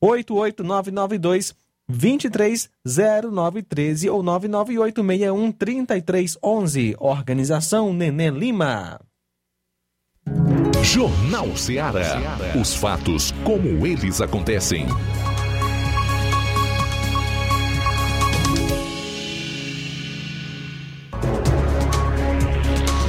[0.00, 1.56] 88992
[1.88, 6.94] 230913 ou 998613311.
[7.00, 9.00] Organização Nenê Lima.
[10.84, 12.38] Jornal Ceará.
[12.60, 14.86] Os fatos como eles acontecem.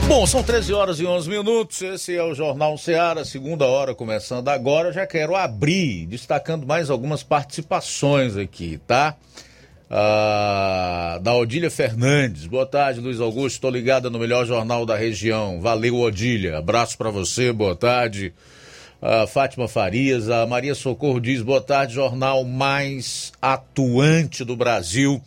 [0.10, 1.84] Bom, são 13 horas e 11 minutos.
[1.84, 4.92] Esse é o Jornal Ceará, segunda hora começando agora.
[4.92, 9.16] Já quero abrir, destacando mais algumas participações aqui, tá?
[9.88, 12.48] Ah, da Odília Fernandes.
[12.48, 13.58] Boa tarde, Luiz Augusto.
[13.58, 15.62] Estou ligada no melhor jornal da região.
[15.62, 16.58] Valeu, Odília.
[16.58, 17.54] Abraço para você.
[17.54, 18.34] Boa tarde.
[19.00, 25.22] A Fátima Farias, a Maria Socorro diz: boa tarde, jornal mais atuante do Brasil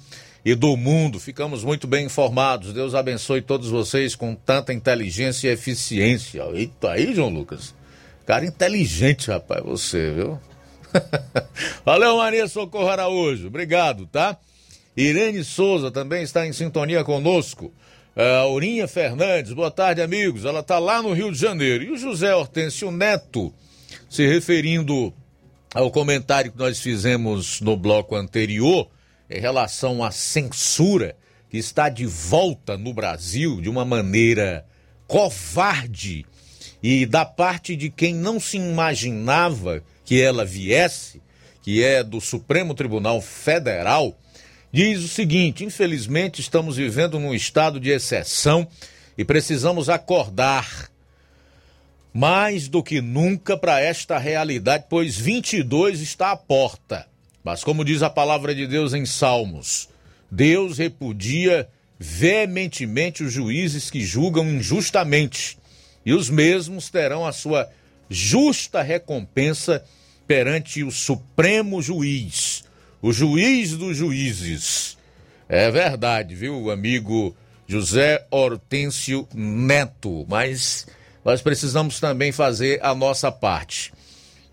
[0.45, 1.21] e do mundo.
[1.21, 2.73] Ficamos muito bem informados.
[2.73, 6.43] Deus abençoe todos vocês com tanta inteligência e eficiência.
[6.53, 7.75] Eita aí, João Lucas.
[8.27, 10.41] Cara inteligente, rapaz, você, viu?
[11.85, 13.49] Valeu, Maria Socorro Araújo.
[13.49, 14.37] Obrigado, tá?
[14.97, 17.73] Irene Souza também está em sintonia conosco.
[18.15, 20.45] Uh, Aurinha Fernandes, boa tarde, amigos.
[20.45, 21.83] Ela está lá no Rio de Janeiro.
[21.83, 23.53] E o José Hortêncio Neto,
[24.09, 25.13] se referindo
[25.75, 28.89] ao comentário que nós fizemos no bloco anterior,
[29.33, 31.17] em relação à censura
[31.51, 34.65] que está de volta no Brasil de uma maneira
[35.07, 36.25] covarde
[36.83, 41.23] e da parte de quem não se imaginava que ela viesse,
[41.63, 44.19] que é do Supremo Tribunal Federal,
[44.73, 48.67] diz o seguinte: infelizmente estamos vivendo num estado de exceção
[49.17, 50.91] e precisamos acordar
[52.13, 57.12] mais do que nunca para esta realidade, pois 22 está à porta.
[57.45, 59.89] Mas, como diz a palavra de Deus em Salmos,
[60.31, 61.69] Deus repudia
[61.99, 65.59] veementemente os juízes que julgam injustamente,
[66.05, 67.69] e os mesmos terão a sua
[68.09, 69.85] justa recompensa
[70.27, 72.65] perante o Supremo Juiz,
[73.01, 74.97] o juiz dos juízes.
[75.49, 77.37] É verdade, viu, amigo
[77.67, 80.87] José Hortêncio Neto, mas
[81.25, 83.93] nós precisamos também fazer a nossa parte.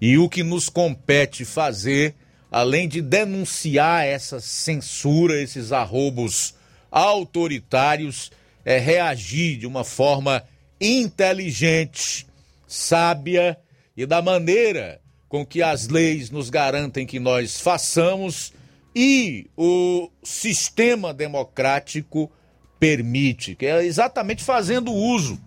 [0.02, 2.16] E o que nos compete fazer
[2.52, 6.56] além de denunciar essa censura, esses arrobos
[6.92, 8.32] autoritários,
[8.66, 10.44] é reagir de uma forma
[10.82, 12.28] inteligente,
[12.68, 13.58] sábia
[13.96, 18.52] e da maneira com que as leis nos garantem que nós façamos
[18.96, 22.32] e o sistema democrático
[22.80, 25.40] permite, que é exatamente fazendo uso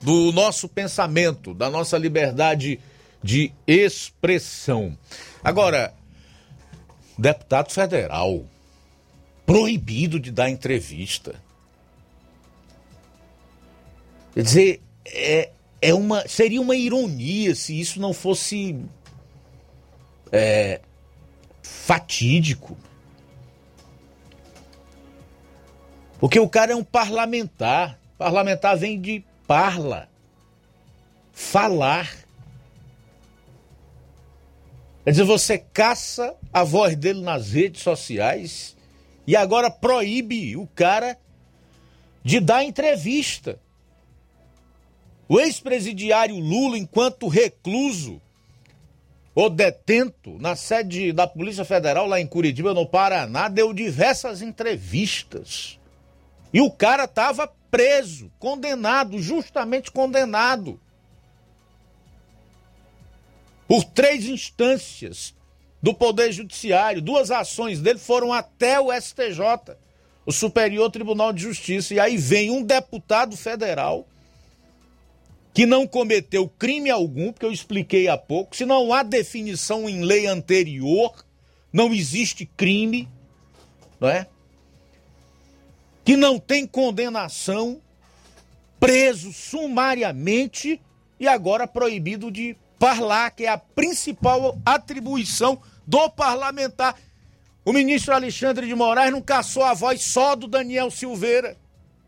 [0.00, 2.78] do nosso pensamento, da nossa liberdade
[3.22, 4.96] de expressão.
[5.42, 5.92] Agora,
[7.18, 8.44] deputado federal
[9.44, 11.34] proibido de dar entrevista.
[14.34, 15.50] Quer dizer, é,
[15.80, 18.78] é uma, seria uma ironia se isso não fosse
[20.30, 20.80] é,
[21.62, 22.76] fatídico.
[26.18, 27.98] Porque o cara é um parlamentar.
[28.16, 30.08] Parlamentar vem de parla.
[31.32, 32.21] Falar.
[35.04, 38.76] Quer dizer, você caça a voz dele nas redes sociais
[39.26, 41.18] e agora proíbe o cara
[42.22, 43.58] de dar entrevista.
[45.28, 48.20] O ex-presidiário Lula, enquanto recluso
[49.34, 55.80] ou detento na sede da Polícia Federal lá em Curitiba, no Paraná, deu diversas entrevistas.
[56.52, 60.78] E o cara estava preso, condenado, justamente condenado
[63.72, 65.34] por três instâncias
[65.82, 67.00] do Poder Judiciário.
[67.00, 69.78] Duas ações dele foram até o STJ,
[70.26, 71.94] o Superior Tribunal de Justiça.
[71.94, 74.06] E aí vem um deputado federal
[75.54, 80.02] que não cometeu crime algum, porque eu expliquei há pouco, se não há definição em
[80.02, 81.24] lei anterior,
[81.72, 83.08] não existe crime,
[83.98, 84.26] não é?
[86.04, 87.80] Que não tem condenação,
[88.78, 90.78] preso sumariamente
[91.18, 96.98] e agora proibido de Parlar, que é a principal atribuição do parlamentar.
[97.64, 101.56] O ministro Alexandre de Moraes não caçou a voz só do Daniel Silveira.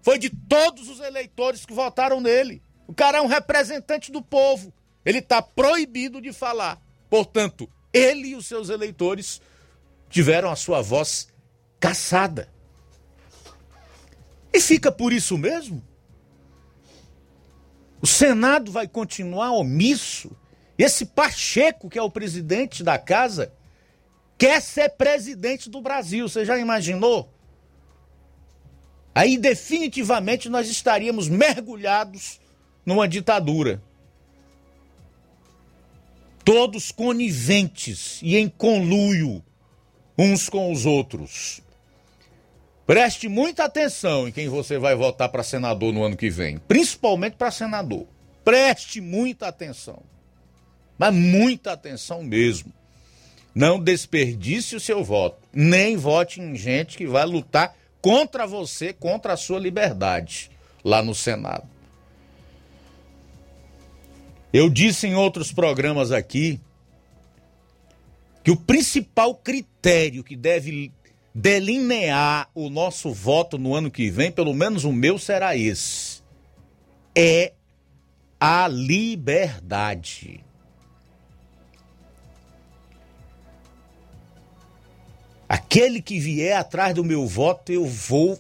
[0.02, 2.60] Foi de todos os eleitores que votaram nele.
[2.88, 4.74] O cara é um representante do povo.
[5.04, 6.82] Ele está proibido de falar.
[7.08, 9.40] Portanto, ele e os seus eleitores
[10.10, 11.28] tiveram a sua voz
[11.78, 12.52] caçada.
[14.52, 15.80] E fica por isso mesmo?
[18.02, 20.36] O Senado vai continuar omisso?
[20.78, 23.52] Esse Pacheco, que é o presidente da casa,
[24.36, 26.28] quer ser presidente do Brasil.
[26.28, 27.32] Você já imaginou?
[29.14, 32.40] Aí definitivamente nós estaríamos mergulhados
[32.84, 33.80] numa ditadura.
[36.44, 39.42] Todos coniventes e em conluio
[40.18, 41.62] uns com os outros.
[42.86, 47.36] Preste muita atenção em quem você vai votar para senador no ano que vem, principalmente
[47.36, 48.06] para senador.
[48.44, 50.02] Preste muita atenção.
[50.98, 52.72] Mas muita atenção mesmo.
[53.54, 55.38] Não desperdice o seu voto.
[55.52, 60.50] Nem vote em gente que vai lutar contra você, contra a sua liberdade
[60.84, 61.66] lá no Senado.
[64.52, 66.60] Eu disse em outros programas aqui
[68.44, 70.92] que o principal critério que deve
[71.34, 76.22] delinear o nosso voto no ano que vem, pelo menos o meu será esse:
[77.16, 77.52] é
[78.38, 80.44] a liberdade.
[85.54, 88.36] Aquele que vier atrás do meu voto, eu vou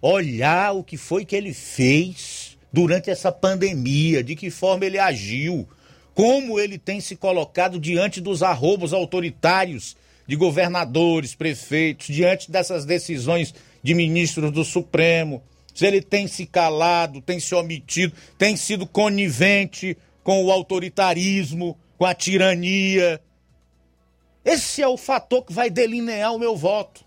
[0.00, 5.68] olhar o que foi que ele fez durante essa pandemia, de que forma ele agiu,
[6.14, 13.54] como ele tem se colocado diante dos arrobos autoritários de governadores, prefeitos, diante dessas decisões
[13.82, 15.42] de ministros do Supremo,
[15.74, 22.06] se ele tem se calado, tem se omitido, tem sido conivente com o autoritarismo, com
[22.06, 23.20] a tirania.
[24.46, 27.04] Esse é o fator que vai delinear o meu voto.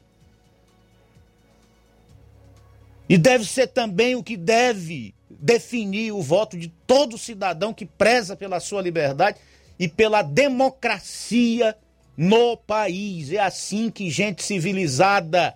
[3.08, 8.36] E deve ser também o que deve definir o voto de todo cidadão que preza
[8.36, 9.40] pela sua liberdade
[9.80, 11.78] e pela democracia
[12.18, 13.32] no país.
[13.32, 15.56] É assim que gente civilizada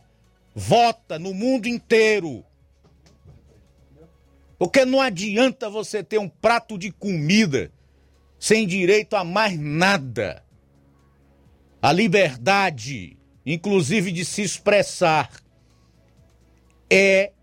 [0.56, 2.46] vota no mundo inteiro.
[4.58, 7.70] Porque não adianta você ter um prato de comida
[8.40, 10.42] sem direito a mais nada.
[11.84, 15.30] A liberdade, inclusive de se expressar,
[16.90, 17.34] é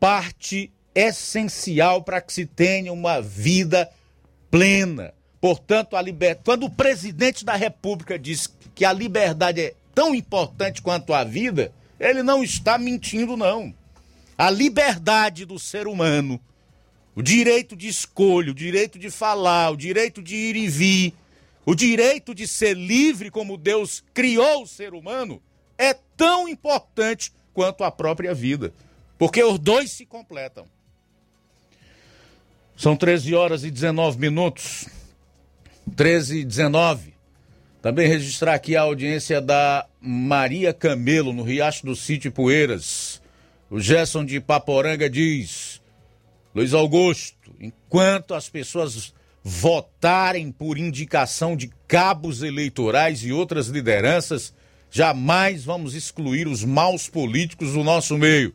[0.00, 3.90] parte essencial para que se tenha uma vida
[4.50, 5.12] plena.
[5.42, 6.40] Portanto, a liber...
[6.42, 11.70] quando o presidente da República diz que a liberdade é tão importante quanto a vida,
[12.00, 13.74] ele não está mentindo, não.
[14.38, 16.40] A liberdade do ser humano,
[17.14, 21.14] o direito de escolha, o direito de falar, o direito de ir e vir,
[21.66, 25.42] o direito de ser livre como Deus criou o ser humano,
[25.78, 28.72] é tão importante quanto a própria vida.
[29.18, 30.66] Porque os dois se completam.
[32.76, 34.86] São 13 horas e 19 minutos.
[35.96, 37.14] 13 e 19.
[37.80, 43.22] Também registrar aqui a audiência da Maria Camelo, no Riacho do Sítio Poeiras.
[43.70, 45.82] O Gerson de Paporanga diz:
[46.54, 49.14] Luiz Augusto, enquanto as pessoas
[49.44, 54.54] votarem por indicação de cabos eleitorais e outras lideranças,
[54.90, 58.54] jamais vamos excluir os maus políticos do nosso meio.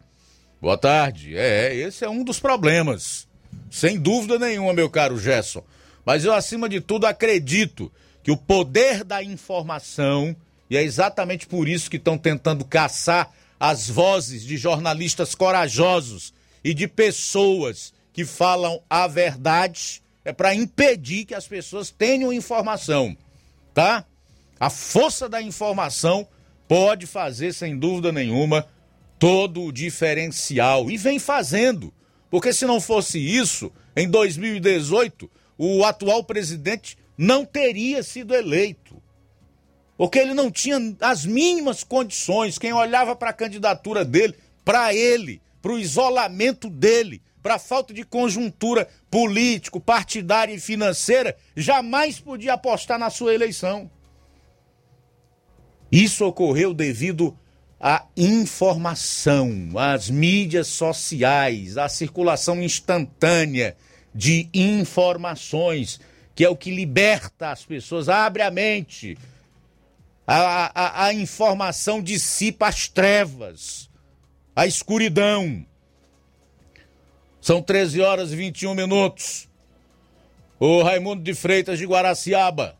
[0.60, 1.38] Boa tarde.
[1.38, 3.28] É, esse é um dos problemas.
[3.70, 5.64] Sem dúvida nenhuma, meu caro Gerson.
[6.03, 7.91] Mas eu, acima de tudo, acredito
[8.24, 10.36] que o poder da informação,
[10.70, 16.34] e é exatamente por isso que estão tentando caçar as vozes de jornalistas corajosos
[16.64, 23.18] e de pessoas que falam a verdade, é para impedir que as pessoas tenham informação,
[23.74, 24.06] tá?
[24.60, 26.28] A força da informação
[26.68, 28.68] pode fazer, sem dúvida nenhuma,
[29.18, 30.90] todo o diferencial.
[30.90, 31.94] E vem fazendo.
[32.30, 39.02] Porque se não fosse isso, em 2018, o atual presidente não teria sido eleito.
[39.98, 42.58] Porque ele não tinha as mínimas condições.
[42.58, 48.03] Quem olhava para a candidatura dele, para ele, para o isolamento dele, para falta de
[48.03, 53.90] conjuntura político, partidária e financeira, jamais podia apostar na sua eleição.
[55.91, 57.38] Isso ocorreu devido
[57.80, 63.76] à informação, às mídias sociais, à circulação instantânea
[64.14, 65.99] de informações,
[66.36, 69.18] que é o que liberta as pessoas, abre a mente.
[70.28, 73.90] A, a, a informação dissipa as trevas,
[74.56, 75.66] a escuridão.
[77.41, 79.48] São 13 horas e 21 minutos.
[80.60, 82.78] O Raimundo de Freitas de Guaraciaba.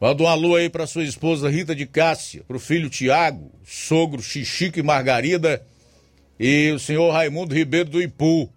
[0.00, 4.22] Manda um alô aí para sua esposa Rita de Cássia, para o filho Tiago, sogro
[4.22, 5.64] Xixico e Margarida
[6.38, 8.50] e o senhor Raimundo Ribeiro do Ipu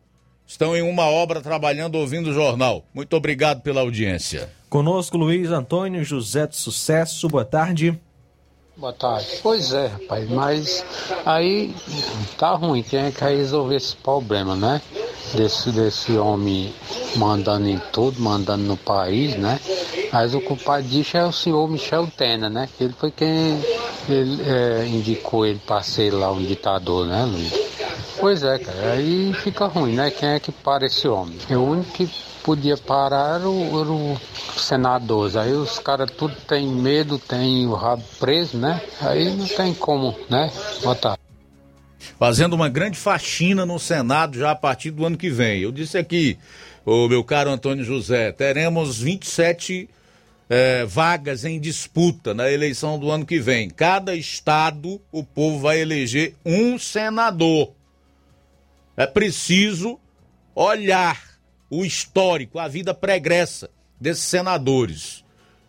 [0.46, 2.86] estão em uma obra trabalhando ouvindo o jornal.
[2.94, 4.50] Muito obrigado pela audiência.
[4.70, 7.98] Conosco Luiz Antônio José de Sucesso, boa tarde.
[8.80, 9.28] Boa tarde.
[9.44, 10.86] Pois é, rapaz, mas
[11.26, 11.76] aí
[12.38, 14.82] tá ruim, quem é que vai resolver esse problema, né?
[15.36, 16.74] Desse, desse homem
[17.18, 19.60] mandando em tudo, mandando no país, né?
[20.14, 22.70] Mas o culpado disso é o senhor Michel Temer, né?
[22.78, 23.62] Que ele foi quem
[24.08, 27.54] ele, é, indicou ele para ser lá um ditador, né, Luiz?
[28.18, 30.10] Pois é, cara, aí fica ruim, né?
[30.10, 31.38] Quem é que para esse homem?
[31.50, 32.10] É o único que
[32.50, 34.20] podia parar era o, era o
[34.58, 35.38] senador.
[35.38, 38.82] Aí os caras tudo tem medo, tem o rabo preso, né?
[39.02, 40.52] Aí não tem como, né?
[40.84, 41.16] Botar.
[42.18, 45.62] Fazendo uma grande faxina no Senado já a partir do ano que vem.
[45.62, 46.40] Eu disse aqui,
[46.84, 49.88] o meu caro Antônio José, teremos 27
[50.50, 53.70] é, vagas em disputa na eleição do ano que vem.
[53.70, 57.74] Cada estado, o povo vai eleger um senador.
[58.98, 60.00] É preciso
[60.56, 61.29] olhar
[61.70, 63.70] o histórico, a vida pregressa
[64.00, 65.24] desses senadores.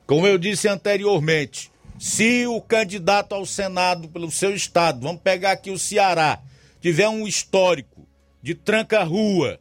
[0.06, 5.70] Como eu disse anteriormente, se o candidato ao Senado pelo seu estado, vamos pegar aqui
[5.70, 6.40] o Ceará,
[6.80, 8.08] tiver um histórico
[8.42, 9.60] de tranca-rua,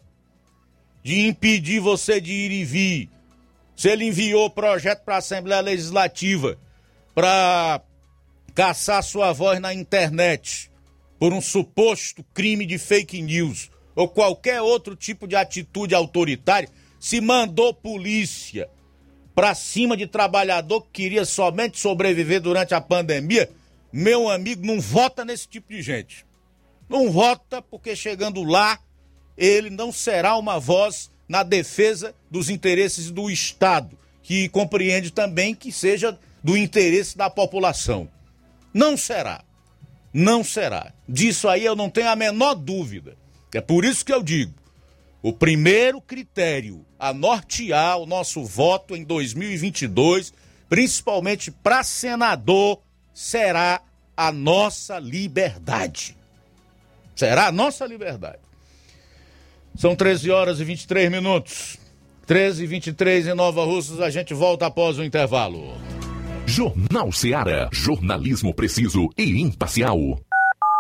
[1.04, 3.10] de impedir você de ir e vir,
[3.76, 6.58] se ele enviou projeto para a Assembleia Legislativa
[7.14, 7.82] para
[8.54, 10.70] caçar sua voz na internet
[11.18, 13.70] por um suposto crime de fake news,
[14.00, 18.70] ou qualquer outro tipo de atitude autoritária, se mandou polícia
[19.36, 23.50] para cima de trabalhador que queria somente sobreviver durante a pandemia,
[23.92, 26.26] meu amigo, não vota nesse tipo de gente.
[26.88, 28.80] Não vota porque chegando lá,
[29.38, 35.74] ele não será uma voz na defesa dos interesses do Estado, que compreende também que
[35.74, 38.08] seja do interesse da população.
[38.74, 39.44] Não será.
[40.14, 40.94] Não será.
[41.08, 43.19] Disso aí eu não tenho a menor dúvida.
[43.54, 44.54] É por isso que eu digo:
[45.22, 50.34] o primeiro critério a nortear o nosso voto em 2022,
[50.68, 52.80] principalmente para senador,
[53.14, 53.82] será
[54.16, 56.16] a nossa liberdade.
[57.16, 58.40] Será a nossa liberdade.
[59.76, 61.78] São 13 horas e 23 minutos.
[62.26, 65.76] 13 e 23 em Nova Russas, a gente volta após o intervalo.
[66.46, 67.70] Jornal Seara.
[67.72, 70.20] Jornalismo preciso e imparcial.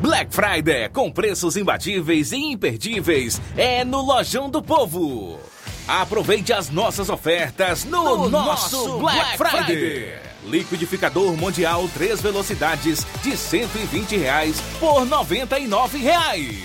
[0.00, 5.38] Black Friday com preços imbatíveis e imperdíveis é no Lojão do Povo.
[5.86, 9.76] Aproveite as nossas ofertas no, No nosso, nosso Black, Black Friday.
[9.76, 10.18] Friday.
[10.46, 16.56] Liquidificador Mundial 3 velocidades de 120 reais por 99 reais.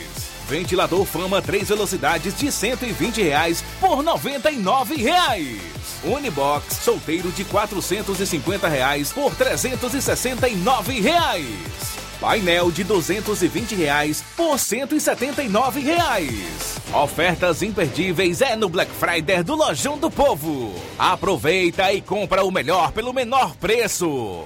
[0.48, 5.60] Ventilador Fama 3 velocidades de 120 reais por 99 reais.
[6.06, 12.05] Unibox solteiro de 450 reais por 369 reais.
[12.20, 16.78] Painel de 220 reais por 179 reais.
[16.94, 20.74] Ofertas imperdíveis é no Black Friday do Lojão do Povo.
[20.98, 24.46] Aproveita e compra o melhor pelo menor preço.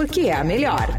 [0.00, 0.98] porque é a melhor.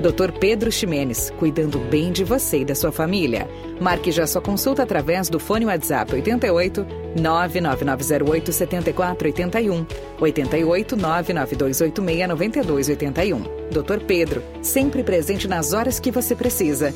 [0.00, 0.30] Dr.
[0.38, 3.48] Pedro Ximenes, cuidando bem de você e da sua família.
[3.80, 6.86] Marque já sua consulta através do fone WhatsApp 88
[7.20, 9.86] 99908 7481
[10.20, 13.42] 88 99286 9281.
[13.72, 14.04] Dr.
[14.06, 16.94] Pedro, sempre presente nas horas que você precisa.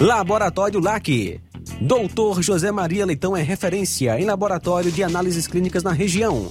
[0.00, 1.40] Laboratório LAC.
[1.80, 6.50] Doutor José Maria Leitão é referência em laboratório de análises clínicas na região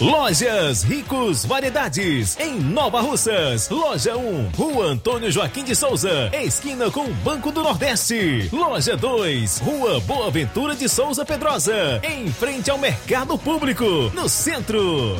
[0.00, 3.70] Lojas Ricos Variedades, em Nova Russas.
[3.70, 8.50] Loja 1, Rua Antônio Joaquim de Souza, esquina com Banco do Nordeste.
[8.52, 15.18] Loja 2, Rua Boa Ventura de Souza Pedrosa, em frente ao Mercado Público, no centro.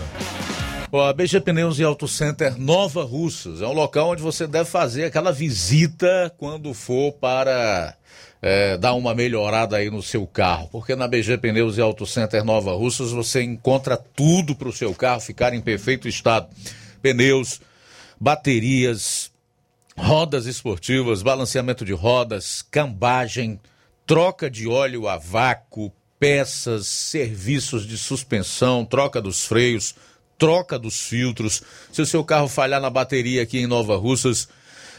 [0.92, 5.04] A BG Pneus e Auto Center Nova Russas é um local onde você deve fazer
[5.04, 7.94] aquela visita quando for para
[8.48, 12.44] é, dar uma melhorada aí no seu carro, porque na BG Pneus e Auto Center
[12.44, 16.46] Nova Russas você encontra tudo para o seu carro ficar em perfeito estado:
[17.02, 17.60] pneus,
[18.20, 19.32] baterias,
[19.96, 23.58] rodas esportivas, balanceamento de rodas, cambagem,
[24.06, 29.96] troca de óleo a vácuo, peças, serviços de suspensão, troca dos freios,
[30.38, 31.64] troca dos filtros.
[31.90, 34.48] Se o seu carro falhar na bateria aqui em Nova Russas,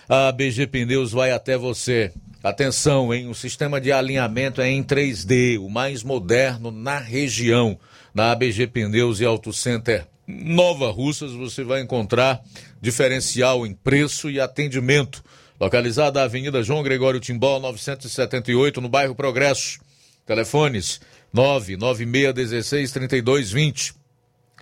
[0.09, 2.11] a BG Pneus vai até você.
[2.47, 3.27] Atenção, hein?
[3.27, 7.77] O sistema de alinhamento é em 3D, o mais moderno na região.
[8.13, 12.41] Na ABG Pneus e Auto Center Nova Russas você vai encontrar
[12.81, 15.21] diferencial em preço e atendimento.
[15.59, 19.81] Localizada na Avenida João Gregório Timbó, 978, no bairro Progresso.
[20.25, 21.01] Telefones
[21.33, 23.93] 99616 3220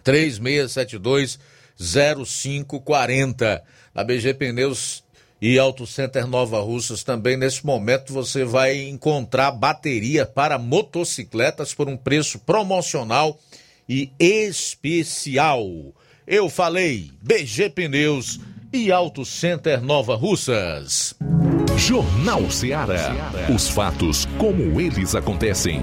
[0.03, 1.40] 3672
[1.78, 3.64] 0540.
[3.94, 5.05] Na BG Pneus
[5.41, 11.90] e Auto Center Nova Russas também nesse momento você vai encontrar bateria para motocicletas por
[11.90, 13.38] um preço promocional
[13.88, 15.68] e especial.
[16.26, 18.40] Eu falei BG Pneus
[18.74, 21.14] e Auto Center Nova Russas.
[21.78, 23.14] Jornal Ceará.
[23.53, 25.82] Os fatos como eles acontecem.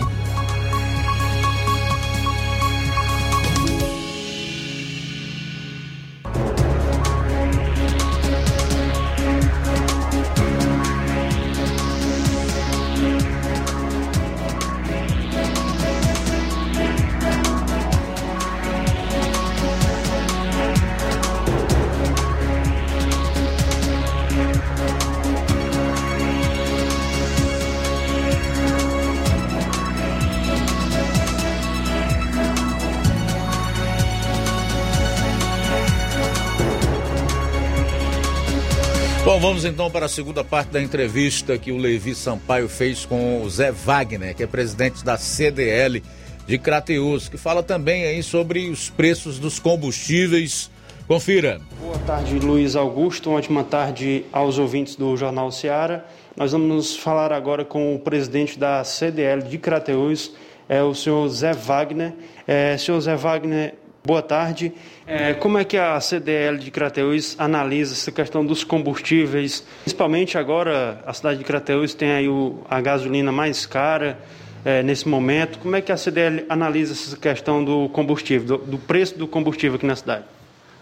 [39.63, 43.49] Vamos então para a segunda parte da entrevista que o Levi Sampaio fez com o
[43.49, 46.03] Zé Wagner, que é presidente da CDL
[46.47, 50.69] de Crateus, que fala também aí sobre os preços dos combustíveis.
[51.07, 51.61] Confira.
[51.81, 53.31] Boa tarde, Luiz Augusto.
[53.31, 56.05] Uma ótima tarde aos ouvintes do Jornal Seara.
[56.37, 60.33] Nós vamos falar agora com o presidente da CDL de Crateus,
[60.69, 62.13] é o senhor Zé Wagner.
[62.49, 63.75] É, senhor Zé Wagner,
[64.05, 64.73] Boa tarde.
[65.07, 69.65] É, como é que a CDL de Crateús analisa essa questão dos combustíveis?
[69.83, 74.19] Principalmente agora a cidade de Crateús tem aí o, a gasolina mais cara
[74.65, 75.59] é, nesse momento.
[75.59, 79.77] Como é que a CDL analisa essa questão do combustível, do, do preço do combustível
[79.77, 80.25] aqui na cidade?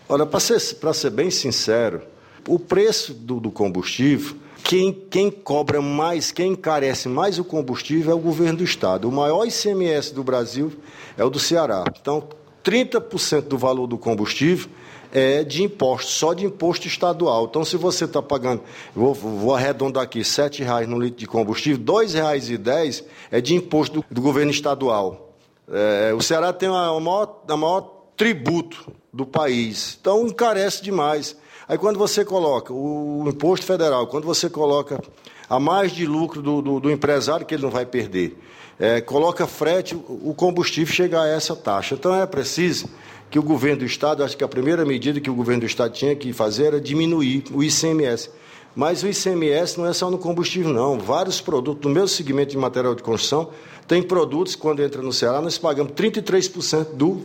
[0.08, 2.02] Olha, para ser, ser bem sincero,
[2.46, 8.14] o preço do, do combustível quem, quem, cobra mais, quem encarece mais o combustível é
[8.14, 9.08] o governo do estado.
[9.08, 10.72] O maior ICMS do Brasil
[11.16, 11.84] é o do Ceará.
[12.00, 12.28] Então,
[12.64, 14.68] 30% do valor do combustível
[15.12, 17.46] é de imposto, só de imposto estadual.
[17.50, 18.62] Então, se você está pagando,
[18.94, 24.00] vou, vou, arredondar aqui, R$ 7,00 no litro de combustível, R$ 2,10 é de imposto
[24.00, 25.34] do, do governo estadual.
[25.68, 27.80] É, o Ceará tem o maior, a maior
[28.16, 31.36] tributo do país, então encarece demais.
[31.68, 35.00] Aí quando você coloca o imposto federal, quando você coloca
[35.48, 38.36] a mais de lucro do, do, do empresário que ele não vai perder,
[38.80, 41.94] é, coloca frete, o combustível chega a essa taxa.
[41.94, 42.88] Então é preciso
[43.30, 45.92] que o governo do Estado, acho que a primeira medida que o governo do Estado
[45.92, 48.30] tinha que fazer era diminuir o ICMS.
[48.74, 50.98] Mas o ICMS não é só no combustível, não.
[50.98, 53.50] Vários produtos, no meu segmento de material de construção,
[53.86, 57.20] tem produtos, quando entra no Ceará, nós pagamos 33% do,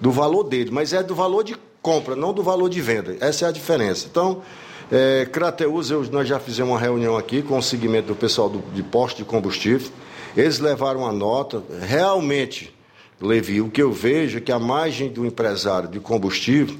[0.00, 3.16] do valor dele, mas é do valor de compra, não do valor de venda.
[3.20, 4.08] Essa é a diferença.
[4.10, 4.42] Então,
[4.90, 8.58] é, Crateus, eu, nós já fizemos uma reunião aqui com o segmento do pessoal do,
[8.72, 9.88] de posto de combustível.
[10.36, 11.62] Eles levaram a nota.
[11.80, 12.74] Realmente,
[13.20, 16.76] Levi, o que eu vejo é que a margem do empresário de combustível,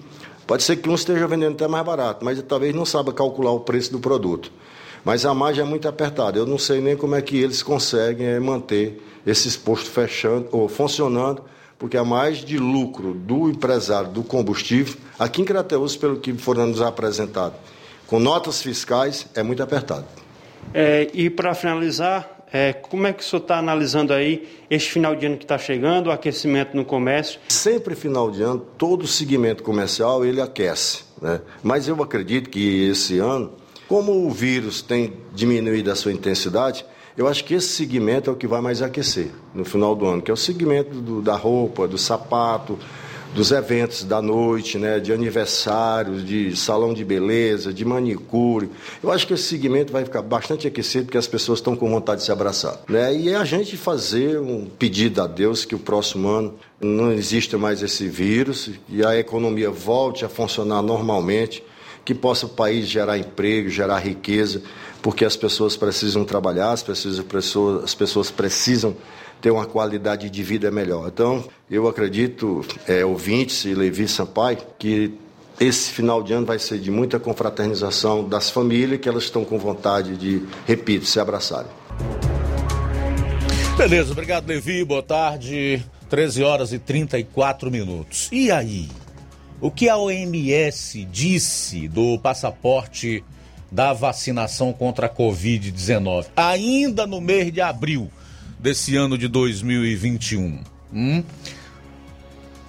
[0.47, 3.61] pode ser que um esteja vendendo até mais barato, mas talvez não saiba calcular o
[3.61, 4.53] preço do produto.
[5.05, 6.39] Mas a margem é muito apertada.
[6.39, 10.69] Eu não sei nem como é que eles conseguem é, manter esses postos fechando ou
[10.69, 11.43] funcionando
[11.79, 16.67] porque a mais de lucro do empresário do combustível, aqui em Crateus, pelo que foram
[16.67, 17.55] nos apresentado,
[18.07, 20.07] com notas fiscais, é muito apertado.
[20.73, 25.15] É, e para finalizar, é, como é que o senhor está analisando aí este final
[25.17, 27.41] de ano que está chegando, o aquecimento no comércio?
[27.49, 31.41] Sempre final de ano, todo segmento comercial ele aquece, né?
[31.63, 33.53] mas eu acredito que esse ano,
[33.89, 36.85] como o vírus tem diminuído a sua intensidade,
[37.17, 40.23] eu acho que esse segmento é o que vai mais aquecer no final do ano,
[40.23, 42.79] que é o segmento do, da roupa, do sapato,
[43.35, 48.71] dos eventos da noite, né, de aniversários, de salão de beleza, de manicure.
[49.03, 52.21] Eu acho que esse segmento vai ficar bastante aquecido porque as pessoas estão com vontade
[52.21, 52.81] de se abraçar.
[52.89, 53.15] Né?
[53.15, 57.59] E é a gente fazer um pedido a Deus que o próximo ano não exista
[57.59, 61.63] mais esse vírus e a economia volte a funcionar normalmente,
[62.05, 64.63] que possa o país gerar emprego, gerar riqueza
[65.07, 67.23] porque as pessoas precisam trabalhar, as pessoas,
[67.85, 68.97] as pessoas precisam
[69.47, 71.07] ter uma qualidade de vida melhor.
[71.07, 75.15] Então, eu acredito, é, ouvintes e Levi Sampaio, que
[75.61, 79.57] esse final de ano vai ser de muita confraternização das famílias, que elas estão com
[79.57, 81.71] vontade de, repito, se abraçarem.
[83.79, 84.85] Beleza, obrigado, Levi.
[84.85, 85.81] Boa tarde.
[86.11, 88.29] 13 horas e 34 minutos.
[88.33, 88.89] E aí?
[89.61, 93.23] O que a OMS disse do passaporte
[93.71, 98.11] da vacinação contra a Covid-19, ainda no mês de abril
[98.59, 100.61] desse ano de 2021.
[100.93, 101.23] Hum?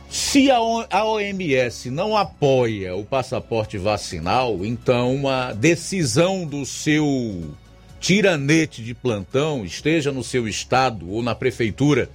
[0.10, 0.60] Se a
[1.04, 7.54] OMS não apoia o passaporte vacinal, então a decisão do seu
[8.00, 12.10] tiranete de plantão, esteja no seu estado ou na prefeitura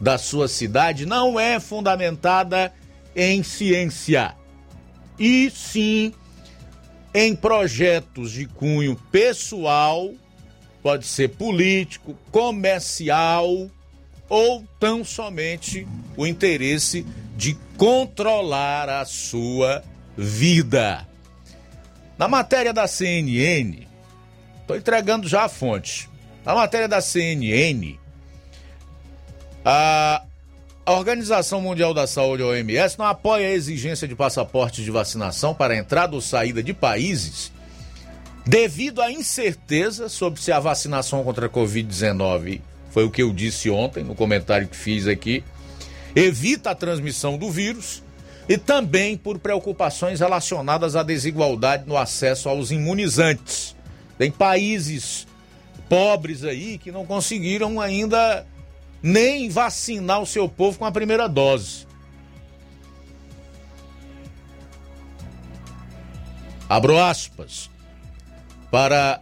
[0.00, 2.72] da sua cidade, não é fundamentada
[3.14, 4.34] em ciência,
[5.18, 6.12] e sim
[7.12, 10.10] em projetos de cunho pessoal,
[10.84, 13.70] pode ser político, comercial
[14.28, 19.82] ou tão somente o interesse de controlar a sua
[20.14, 21.08] vida.
[22.18, 23.88] Na matéria da CNN,
[24.60, 26.06] estou entregando já a fonte.
[26.44, 27.98] Na matéria da CNN,
[29.64, 30.22] a
[30.84, 36.14] Organização Mundial da Saúde, OMS, não apoia a exigência de passaportes de vacinação para entrada
[36.14, 37.53] ou saída de países
[38.46, 42.60] devido à incerteza sobre se a vacinação contra a Covid-19,
[42.90, 45.42] foi o que eu disse ontem no comentário que fiz aqui,
[46.14, 48.02] evita a transmissão do vírus
[48.48, 53.74] e também por preocupações relacionadas à desigualdade no acesso aos imunizantes.
[54.18, 55.26] Tem países
[55.88, 58.46] pobres aí que não conseguiram ainda
[59.02, 61.86] nem vacinar o seu povo com a primeira dose.
[66.68, 67.73] Abro aspas
[68.74, 69.20] para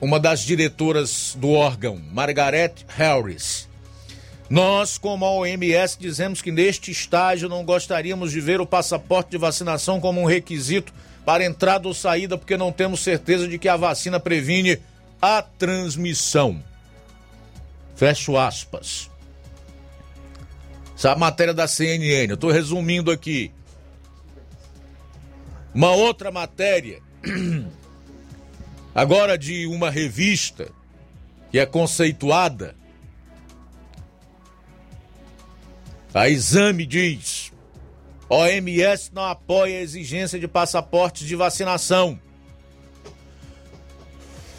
[0.00, 3.68] uma das diretoras do órgão, Margaret Harris.
[4.50, 9.38] Nós, como a OMS, dizemos que neste estágio não gostaríamos de ver o passaporte de
[9.38, 10.92] vacinação como um requisito
[11.24, 14.76] para entrada ou saída, porque não temos certeza de que a vacina previne
[15.20, 16.60] a transmissão.
[17.94, 19.08] Fecho aspas.
[20.96, 23.52] Essa matéria da CNN, eu estou resumindo aqui.
[25.72, 27.00] Uma outra matéria,
[28.94, 30.70] agora de uma revista
[31.50, 32.74] que é conceituada.
[36.14, 37.52] A exame diz:
[38.28, 42.18] OMS não apoia a exigência de passaportes de vacinação.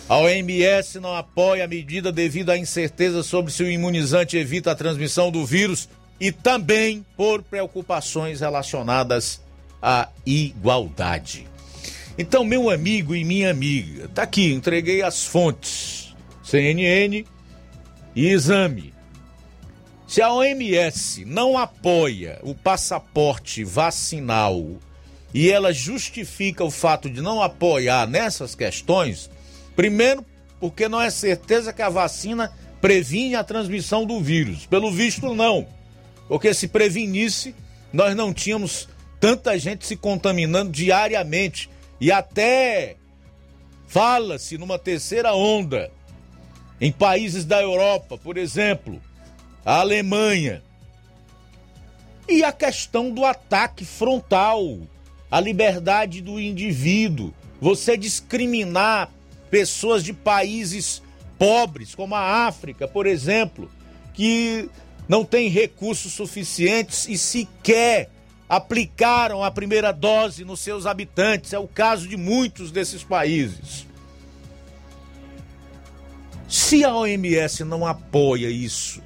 [0.09, 4.75] A OMS não apoia a medida devido à incerteza sobre se o imunizante evita a
[4.75, 5.87] transmissão do vírus
[6.19, 9.41] e também por preocupações relacionadas
[9.81, 11.52] à igualdade.
[12.17, 17.25] Então, meu amigo e minha amiga, tá aqui, entreguei as fontes CNN
[18.15, 18.93] e exame.
[20.07, 24.63] Se a OMS não apoia o passaporte vacinal
[25.33, 29.27] e ela justifica o fato de não apoiar nessas questões,
[29.75, 30.23] primeiro,
[30.59, 34.67] porque não é certeza que a vacina previne a transmissão do vírus.
[34.67, 35.65] Pelo visto, não.
[36.27, 37.55] Porque se prevenisse,
[37.91, 38.87] nós não tínhamos
[39.19, 41.69] tanta gente se contaminando diariamente.
[42.03, 42.97] E até
[43.87, 45.89] fala-se numa terceira onda
[46.81, 49.01] em países da Europa, por exemplo,
[49.63, 50.61] a Alemanha.
[52.27, 54.79] E a questão do ataque frontal,
[55.31, 59.09] a liberdade do indivíduo, você discriminar
[59.49, 61.01] pessoas de países
[61.39, 63.71] pobres, como a África, por exemplo,
[64.13, 64.69] que
[65.07, 68.09] não tem recursos suficientes e sequer
[68.55, 71.53] aplicaram a primeira dose nos seus habitantes.
[71.53, 73.87] É o caso de muitos desses países.
[76.47, 79.01] Se a OMS não apoia isso,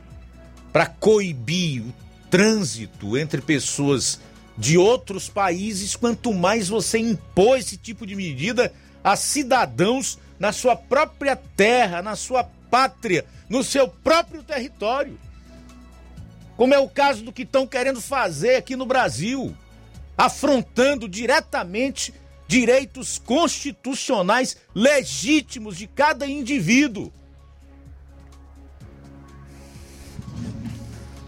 [0.74, 1.94] para coibir o
[2.30, 4.20] trânsito entre pessoas
[4.58, 10.76] de outros países, quanto mais você impor esse tipo de medida a cidadãos na sua
[10.76, 15.18] própria terra, na sua pátria, no seu próprio território.
[16.58, 19.56] Como é o caso do que estão querendo fazer aqui no Brasil,
[20.18, 22.12] afrontando diretamente
[22.48, 27.14] direitos constitucionais legítimos de cada indivíduo.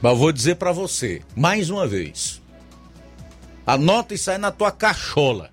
[0.01, 2.41] Mas vou dizer para você, mais uma vez.
[3.67, 5.51] Anota isso aí na tua cachola.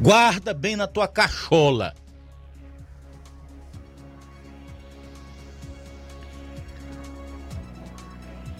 [0.00, 1.94] Guarda bem na tua cachola.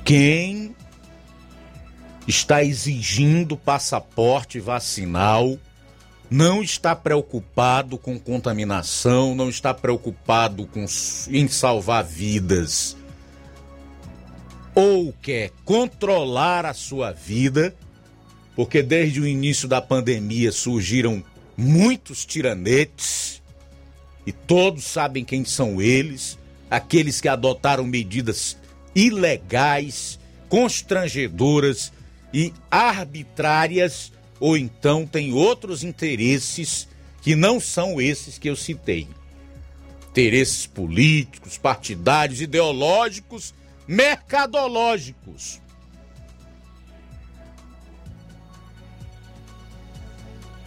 [0.08, 0.74] Quem
[2.26, 5.58] está exigindo passaporte vacinal
[6.30, 10.86] não está preocupado com contaminação, não está preocupado com,
[11.28, 12.96] em salvar vidas.
[14.74, 17.76] Ou quer controlar a sua vida,
[18.56, 21.22] porque desde o início da pandemia surgiram
[21.54, 23.42] muitos tiranetes,
[24.24, 26.38] e todos sabem quem são eles,
[26.70, 28.56] aqueles que adotaram medidas
[28.98, 30.18] ilegais,
[30.48, 31.92] constrangedoras
[32.34, 36.88] e arbitrárias ou então tem outros interesses
[37.22, 39.06] que não são esses que eu citei.
[40.10, 43.54] Interesses políticos, partidários, ideológicos,
[43.86, 45.60] mercadológicos.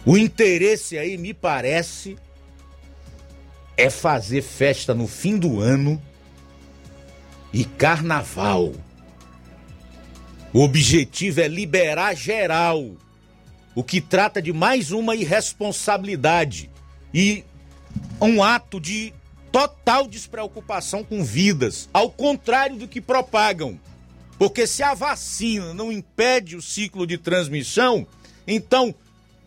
[0.06, 2.16] O interesse aí, me parece,
[3.76, 6.00] é fazer festa no fim do ano
[7.52, 8.72] e carnaval.
[10.52, 12.90] O objetivo é liberar geral
[13.74, 16.70] o que trata de mais uma irresponsabilidade
[17.12, 17.42] e
[18.20, 19.14] um ato de
[19.50, 23.80] total despreocupação com vidas, ao contrário do que propagam.
[24.38, 28.06] Porque se a vacina não impede o ciclo de transmissão,
[28.46, 28.94] então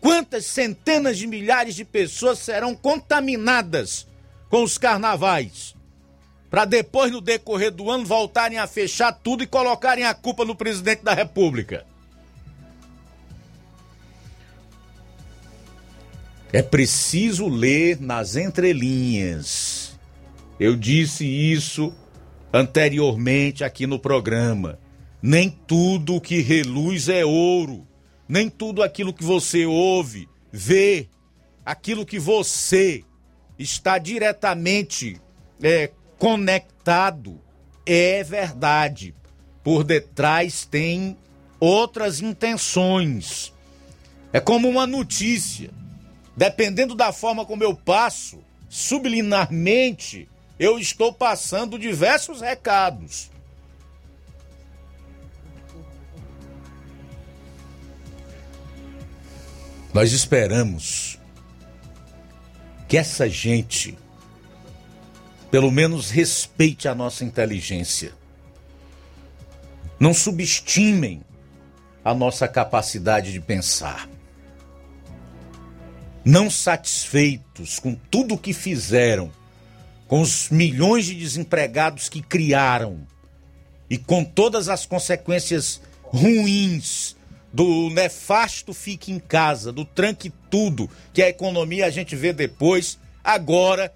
[0.00, 4.06] quantas centenas de milhares de pessoas serão contaminadas
[4.48, 5.75] com os carnavais?
[6.50, 10.54] Para depois, no decorrer do ano, voltarem a fechar tudo e colocarem a culpa no
[10.54, 11.84] presidente da República.
[16.52, 19.98] É preciso ler nas entrelinhas.
[20.58, 21.92] Eu disse isso
[22.52, 24.78] anteriormente aqui no programa.
[25.20, 27.86] Nem tudo que reluz é ouro.
[28.28, 31.08] Nem tudo aquilo que você ouve, vê,
[31.64, 33.04] aquilo que você
[33.58, 35.20] está diretamente
[35.62, 37.40] é, conectado
[37.84, 39.14] é verdade.
[39.62, 41.16] Por detrás tem
[41.58, 43.52] outras intenções.
[44.32, 45.70] É como uma notícia
[46.36, 50.28] dependendo da forma como eu passo, subliminarmente,
[50.58, 53.30] eu estou passando diversos recados.
[59.94, 61.18] Nós esperamos
[62.86, 63.96] que essa gente,
[65.56, 68.12] pelo menos, respeite a nossa inteligência.
[69.98, 71.22] Não subestimem
[72.04, 74.06] a nossa capacidade de pensar.
[76.22, 79.32] Não satisfeitos com tudo o que fizeram,
[80.06, 83.06] com os milhões de desempregados que criaram
[83.88, 87.16] e com todas as consequências ruins
[87.50, 92.98] do nefasto fique em casa, do tranque tudo, que a economia a gente vê depois,
[93.24, 93.90] agora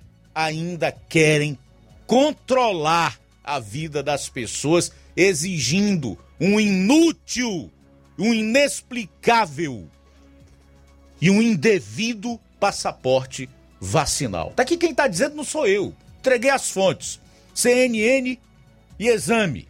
[0.44, 1.58] ainda querem
[2.06, 7.70] controlar a vida das pessoas, exigindo um inútil
[8.20, 9.88] um inexplicável
[11.20, 13.48] e um indevido passaporte
[13.80, 14.52] vacinal.
[14.54, 15.94] Tá aqui quem tá dizendo não sou eu.
[16.18, 17.18] Entreguei as fontes.
[17.54, 18.38] CNN
[18.98, 19.66] e exame.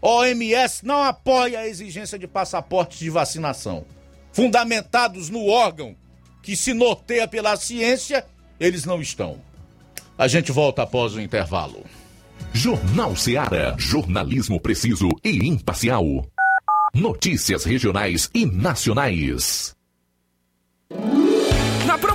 [0.00, 3.84] OMS não apoia a exigência de passaportes de vacinação.
[4.32, 5.94] Fundamentados no órgão
[6.42, 8.26] que se norteia pela ciência,
[8.58, 9.40] eles não estão.
[10.22, 11.84] A gente volta após o intervalo.
[12.52, 13.74] Jornal Seara.
[13.76, 16.04] Jornalismo preciso e imparcial.
[16.94, 19.74] Notícias regionais e nacionais.
[21.84, 21.98] Na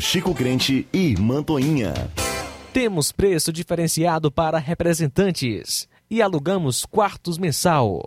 [0.00, 1.92] Chico Crente e Mantoinha.
[2.72, 8.02] Temos preço diferenciado para representantes e alugamos quartos mensal.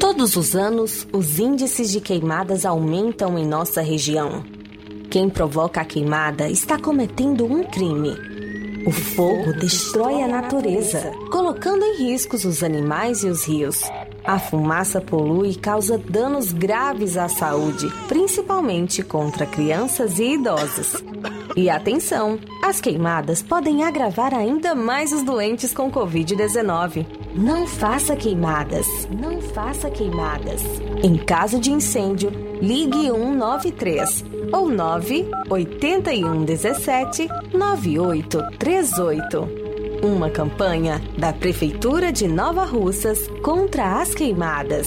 [0.00, 4.44] Todos os anos, os índices de queimadas aumentam em nossa região.
[5.10, 8.33] Quem provoca a queimada está cometendo um crime
[8.86, 13.80] o fogo destrói a natureza, colocando em riscos os animais e os rios.
[14.24, 21.04] A fumaça polui e causa danos graves à saúde, principalmente contra crianças e idosos.
[21.54, 27.06] E atenção, as queimadas podem agravar ainda mais os doentes com Covid-19.
[27.34, 30.62] Não faça queimadas, não faça queimadas.
[31.02, 32.30] Em caso de incêndio,
[32.62, 39.63] ligue 193 ou 981 17 9838.
[40.02, 44.86] Uma campanha da Prefeitura de Nova Russas contra as queimadas.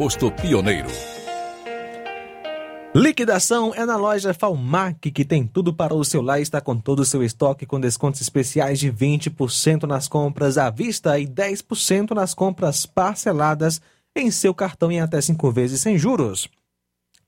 [0.01, 0.89] posto Pioneiro.
[2.95, 6.75] Liquidação é na loja Falmac, que tem tudo para o seu lar e está com
[6.75, 12.15] todo o seu estoque com descontos especiais de 20% nas compras à vista e 10%
[12.15, 13.79] nas compras parceladas
[14.15, 16.49] em seu cartão em até 5 vezes sem juros.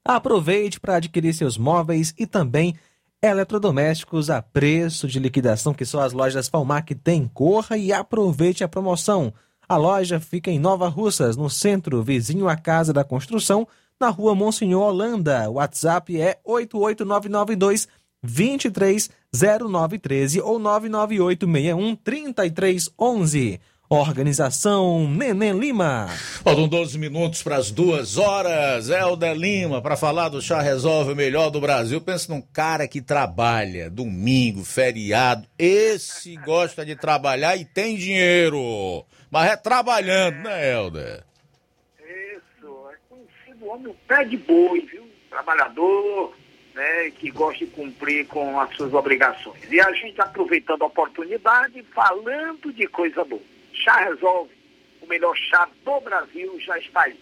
[0.03, 2.73] Aproveite para adquirir seus móveis e também
[3.21, 7.29] eletrodomésticos a preço de liquidação que só as lojas Falmac têm.
[7.31, 9.31] Corra e aproveite a promoção.
[9.73, 13.67] A loja fica em Nova Russas, no centro, vizinho à Casa da Construção,
[13.99, 15.49] na rua Monsenhor Holanda.
[15.49, 17.87] O WhatsApp é 88992
[18.21, 23.59] 230913 ou 99861 3311.
[23.89, 26.07] Organização Neném Lima.
[26.43, 28.89] Faltam 12 minutos para as duas horas.
[28.89, 31.99] Helder Lima, para falar do Chá Resolve o melhor do Brasil.
[31.99, 35.47] Pensa num cara que trabalha domingo, feriado.
[35.57, 39.03] Esse gosta de trabalhar e tem dinheiro.
[39.33, 41.23] Mas é trabalhando, né, Helder?
[41.99, 45.09] Isso, é conhecido homem o pé de boi, viu?
[45.27, 46.35] Trabalhador,
[46.75, 49.59] né, que gosta de cumprir com as suas obrigações.
[49.71, 53.41] E a gente aproveitando a oportunidade, falando de coisa boa.
[53.73, 54.51] Chá Resolve,
[55.01, 57.19] o melhor chá do Brasil, já está aí.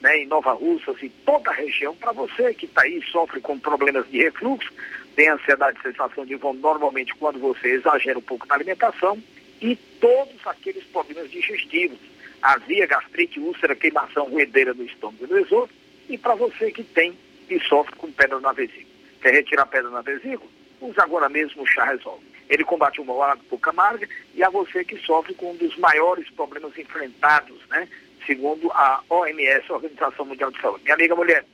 [0.00, 3.58] Né, em Nova Russas e toda a região, para você que está aí, sofre com
[3.58, 4.72] problemas de refluxo,
[5.14, 9.22] tem ansiedade sensação de vômito normalmente quando você exagera um pouco na alimentação,
[9.60, 11.98] e todos aqueles problemas digestivos,
[12.40, 15.72] azia, gastrite, úlcera, queimação, ruedeira no estômago e no esôfago,
[16.08, 17.16] e para você que tem
[17.48, 18.86] e sofre com pedra na vesícula.
[19.20, 20.50] Quer retirar pedra na vesícula?
[20.80, 22.24] Use agora mesmo o chá Resolve.
[22.48, 25.76] Ele combate o mau hálito por Camarga e a você que sofre com um dos
[25.76, 27.86] maiores problemas enfrentados, né?
[28.26, 30.82] Segundo a OMS, a Organização Mundial de Saúde.
[30.82, 31.44] Minha amiga mulher,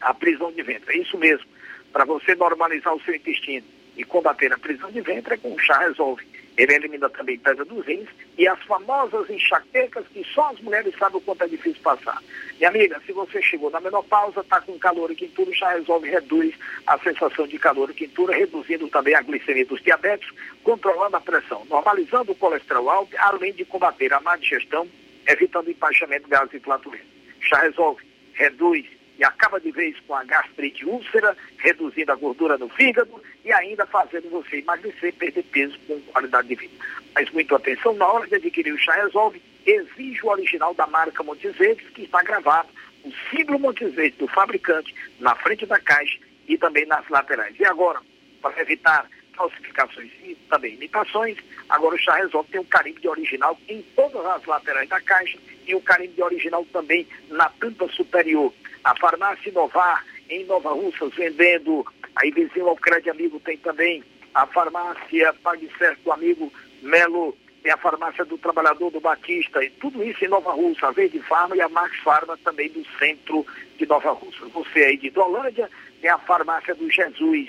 [0.00, 1.46] a prisão de ventre, é isso mesmo.
[1.92, 5.58] Para você normalizar o seu intestino e combater a prisão de ventre é com o
[5.58, 6.24] chá Resolve.
[6.60, 8.06] Ele elimina também pedra dos rins
[8.36, 12.22] e as famosas enxaquecas que só as mulheres sabem o quanto é difícil passar.
[12.58, 16.54] Minha amiga, se você chegou na menopausa, está com calor e quintura, já resolve, reduz
[16.86, 21.64] a sensação de calor e quintura, reduzindo também a glicemia dos diabéticos, controlando a pressão,
[21.70, 24.86] normalizando o colesterol alto, além de combater a má digestão,
[25.26, 27.06] evitando empaixamento gases e flatulência.
[27.48, 28.04] Já resolve,
[28.34, 28.84] reduz
[29.18, 33.86] e acaba de vez com a gastrite úlcera, reduzindo a gordura no fígado e ainda
[33.86, 36.74] fazendo você emagrecer, perder peso com qualidade de vida.
[37.14, 41.22] Mas muito atenção, na hora de adquirir o chá Resolve, exige o original da marca
[41.22, 42.68] Montes Verdes, que está gravado,
[43.04, 47.54] o símbolo Montes Verdes do fabricante, na frente da caixa e também nas laterais.
[47.58, 48.00] E agora,
[48.42, 49.08] para evitar
[49.40, 51.38] falsificações e também imitações.
[51.68, 55.38] Agora o chá resolve tem um carimbo de original em todas as laterais da caixa
[55.66, 58.52] e o carimbo de original também na tampa superior.
[58.84, 64.02] A farmácia Inovar em Nova Russas vendendo, aí vizinho ao Crédito Amigo tem também
[64.34, 70.02] a farmácia Pague Certo amigo Melo, tem a farmácia do Trabalhador do Batista, e tudo
[70.02, 73.44] isso em Nova Russa, a Verde Farma e a Max Farma também do centro
[73.76, 74.46] de Nova Russa.
[74.46, 75.68] Você aí de Hidrolândia,
[76.00, 77.48] tem a farmácia do Jesus,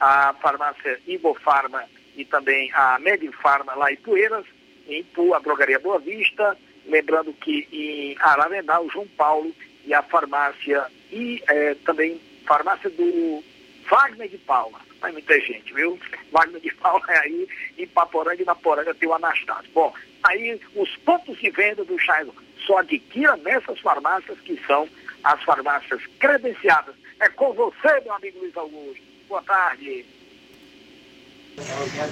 [0.00, 1.84] a farmácia Ibofarma
[2.16, 4.44] e também a Medifarma lá em Poeiras,
[4.88, 6.56] em Ipu, a drogaria Boa Vista,
[6.86, 9.54] lembrando que em Araranã, o João Paulo
[9.84, 13.42] e a farmácia e eh, também farmácia do
[13.90, 14.78] Wagner de Paula.
[15.00, 15.98] Vai muita gente, viu?
[16.32, 19.70] Wagner de Paula é aí, e Paporanga e na Poranga tem o Anastácio.
[19.74, 19.92] Bom,
[20.22, 22.24] aí os pontos de venda do Chá
[22.66, 24.88] só adquira nessas farmácias que são
[25.22, 26.94] as farmácias credenciadas.
[27.20, 29.02] É com você, meu amigo Luiz Augusto.
[29.28, 30.04] Boa tarde.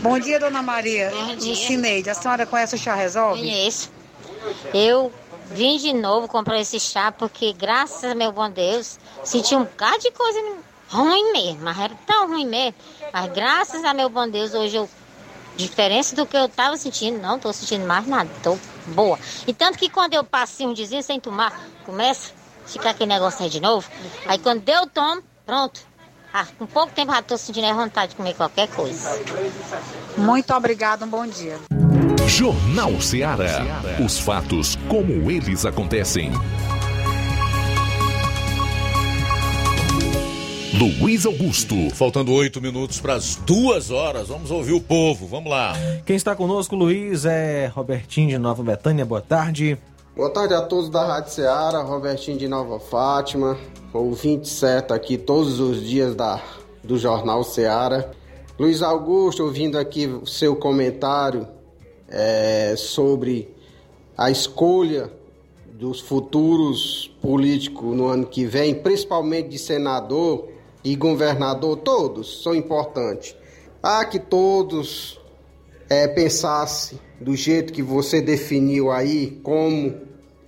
[0.00, 1.10] Bom dia, dona Maria.
[1.10, 1.54] Bom dia.
[1.54, 3.40] Cineide, a senhora conhece o chá resolve?
[3.40, 3.92] Conheço.
[4.72, 5.12] Eu
[5.50, 9.98] vim de novo comprar esse chá porque, graças a meu bom Deus, senti um bocado
[9.98, 10.40] de coisa
[10.92, 12.74] ruim mesmo, mas era tão ruim mesmo.
[13.12, 14.88] Mas graças a meu bom Deus, hoje eu,
[15.56, 18.58] diferença do que eu tava sentindo, não tô sentindo mais nada, tô
[18.88, 19.18] boa.
[19.46, 22.32] E tanto que quando eu passei um dizinho sem tomar, começa
[22.64, 23.88] a ficar aquele negócio aí de novo.
[24.26, 25.80] Aí quando deu tomo, pronto.
[26.34, 29.20] Ah, com pouco tempo já tô sentindo a vontade de comer qualquer coisa.
[30.16, 31.58] Muito obrigada, um bom dia.
[32.26, 33.82] Jornal Ceará.
[34.02, 36.32] Os fatos como eles acontecem.
[40.74, 41.74] Luiz Augusto.
[41.90, 44.28] Faltando oito minutos para as duas horas.
[44.28, 45.26] Vamos ouvir o povo.
[45.26, 45.74] Vamos lá.
[46.06, 49.04] Quem está conosco, Luiz, é Robertinho de Nova Betânia.
[49.04, 49.76] Boa tarde.
[50.16, 51.82] Boa tarde a todos da Rádio Ceará.
[51.82, 53.58] Robertinho de Nova Fátima.
[53.92, 56.42] Ouvinte certo aqui todos os dias da,
[56.82, 58.08] do Jornal Ceará.
[58.58, 61.46] Luiz Augusto, ouvindo aqui o seu comentário
[62.08, 63.54] é, sobre
[64.16, 65.10] a escolha
[65.74, 70.51] dos futuros políticos no ano que vem, principalmente de senador
[70.84, 73.36] e governador, todos são importantes.
[73.82, 75.20] Há que todos
[75.88, 79.94] é, pensassem do jeito que você definiu aí, como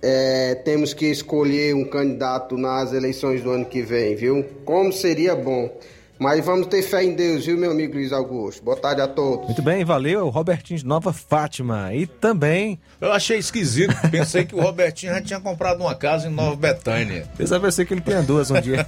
[0.01, 4.45] é, temos que escolher um candidato nas eleições do ano que vem, viu?
[4.63, 5.69] Como seria bom.
[6.17, 8.63] Mas vamos ter fé em Deus, viu, meu amigo Luiz Augusto?
[8.63, 9.45] Boa tarde a todos.
[9.45, 10.29] Muito bem, valeu.
[10.29, 11.93] Robertinho de Nova Fátima.
[11.93, 12.79] E também.
[13.01, 13.93] Eu achei esquisito.
[14.09, 17.27] Pensei que o Robertinho já tinha comprado uma casa em Nova Betânia.
[17.37, 18.85] Pensa vai ser que ele tenha duas um dia.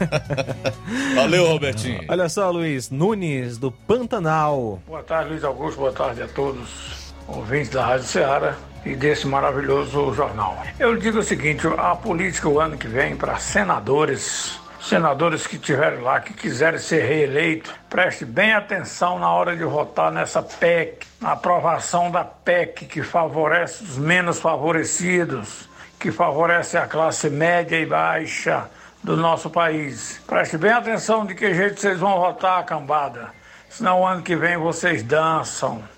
[1.16, 1.99] valeu, Robertinho.
[2.08, 4.82] Olha só, Luiz Nunes, do Pantanal.
[4.88, 5.80] Boa tarde, Luiz Augusto.
[5.80, 10.64] Boa tarde a todos, ouvintes da Rádio Ceará e desse maravilhoso jornal.
[10.80, 16.01] Eu digo o seguinte: a política o ano que vem para senadores senadores que estiverem
[16.01, 21.34] lá, que quiserem ser reeleitos, preste bem atenção na hora de votar nessa PEC, na
[21.34, 25.68] aprovação da PEC que favorece os menos favorecidos,
[25.99, 28.69] que favorece a classe média e baixa
[29.03, 30.22] do nosso país.
[30.26, 33.31] Preste bem atenção de que jeito vocês vão votar, cambada.
[33.69, 35.97] Senão ano que vem vocês dançam.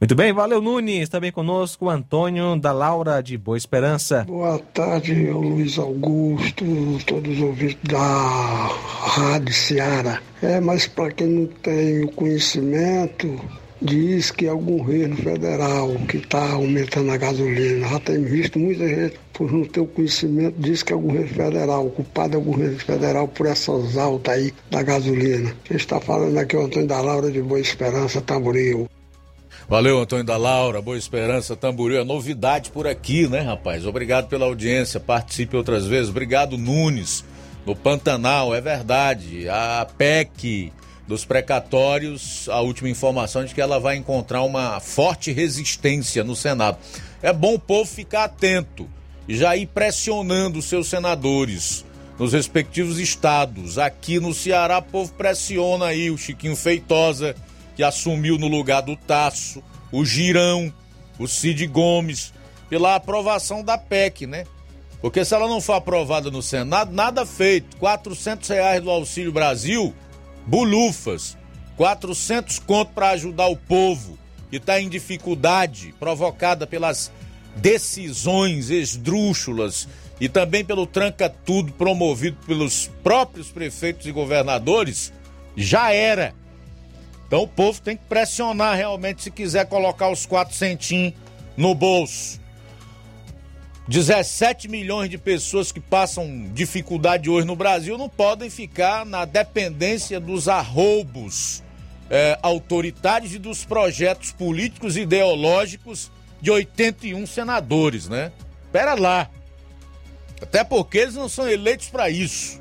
[0.00, 4.22] Muito bem, valeu Nunes, também conosco Antônio da Laura de Boa Esperança.
[4.28, 6.64] Boa tarde, Luiz Augusto,
[7.04, 10.22] todos os ouvintes da Rádio Seara.
[10.40, 13.40] É, mas para quem não tem o conhecimento,
[13.82, 17.88] diz que é o governo federal que está aumentando a gasolina.
[17.88, 21.26] Já tem visto muita gente, por não ter o conhecimento, diz que é o governo
[21.26, 21.84] federal.
[21.84, 25.52] O culpado é o governo federal por essas altas aí da gasolina.
[25.64, 28.88] Quem está falando aqui é o Antônio da Laura de Boa Esperança, Tamboril.
[29.68, 32.00] Valeu, Antônio da Laura, Boa Esperança, Tamboril.
[32.00, 33.84] É novidade por aqui, né, rapaz?
[33.84, 34.98] Obrigado pela audiência.
[34.98, 36.08] Participe outras vezes.
[36.08, 37.22] Obrigado, Nunes,
[37.66, 38.54] no Pantanal.
[38.54, 39.46] É verdade.
[39.46, 40.72] A PEC
[41.06, 46.34] dos precatórios, a última informação é de que ela vai encontrar uma forte resistência no
[46.34, 46.78] Senado.
[47.20, 48.88] É bom o povo ficar atento
[49.28, 51.84] e já ir pressionando seus senadores
[52.18, 53.76] nos respectivos estados.
[53.76, 57.34] Aqui no Ceará, o povo pressiona aí o Chiquinho Feitosa
[57.78, 60.74] que assumiu no lugar do Tasso, o Girão,
[61.16, 62.34] o Cid Gomes,
[62.68, 64.44] pela aprovação da PEC, né?
[65.00, 67.76] Porque se ela não for aprovada no Senado, nada feito.
[67.76, 69.94] 400 reais do Auxílio Brasil,
[70.44, 71.38] bulufas.
[71.76, 74.18] 400 conto para ajudar o povo
[74.50, 77.12] que está em dificuldade provocada pelas
[77.54, 79.86] decisões esdrúxulas
[80.20, 85.12] e também pelo tranca-tudo promovido pelos próprios prefeitos e governadores,
[85.56, 86.34] já era.
[87.28, 91.12] Então o povo tem que pressionar realmente se quiser colocar os quatro centinhos
[91.56, 92.40] no bolso.
[93.86, 100.18] 17 milhões de pessoas que passam dificuldade hoje no Brasil não podem ficar na dependência
[100.18, 101.62] dos arroubos
[102.10, 106.10] é, autoritários e dos projetos políticos e ideológicos
[106.40, 108.32] de 81 senadores, né?
[108.72, 109.30] Pera lá.
[110.40, 112.60] Até porque eles não são eleitos para isso.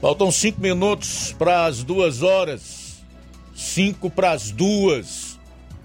[0.00, 2.83] Faltam cinco minutos para as duas horas.
[3.54, 5.38] Cinco para as duas.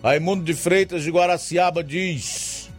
[0.03, 2.69] Raimundo de Freitas de Guaraciaba diz.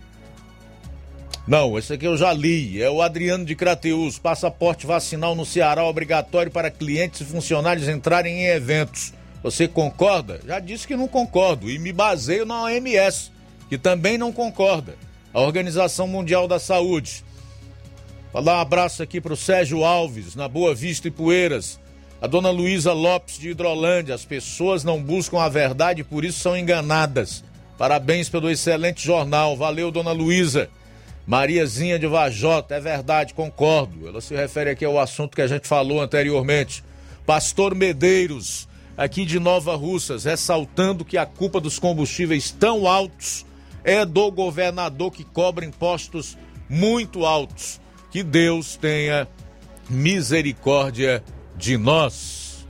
[1.46, 2.80] Não, esse aqui eu já li.
[2.80, 4.18] É o Adriano de Crateus.
[4.18, 9.12] Passaporte vacinal no Ceará obrigatório para clientes e funcionários entrarem em eventos.
[9.42, 10.40] Você concorda?
[10.46, 13.32] Já disse que não concordo e me baseio na OMS,
[13.68, 14.94] que também não concorda.
[15.32, 17.24] A Organização Mundial da Saúde.
[18.32, 21.79] Dar um abraço aqui para o Sérgio Alves, na Boa Vista e Poeiras.
[22.22, 24.14] A dona Luísa Lopes de Hidrolândia.
[24.14, 27.42] As pessoas não buscam a verdade por isso são enganadas.
[27.78, 29.56] Parabéns pelo excelente jornal.
[29.56, 30.68] Valeu, dona Luísa.
[31.26, 34.06] Mariazinha de Vajota, é verdade, concordo.
[34.06, 36.84] Ela se refere aqui ao assunto que a gente falou anteriormente.
[37.24, 43.46] Pastor Medeiros, aqui de Nova Russas, ressaltando que a culpa dos combustíveis tão altos
[43.82, 46.36] é do governador que cobra impostos
[46.68, 47.80] muito altos.
[48.10, 49.26] Que Deus tenha
[49.88, 51.22] misericórdia
[51.60, 52.64] de nós.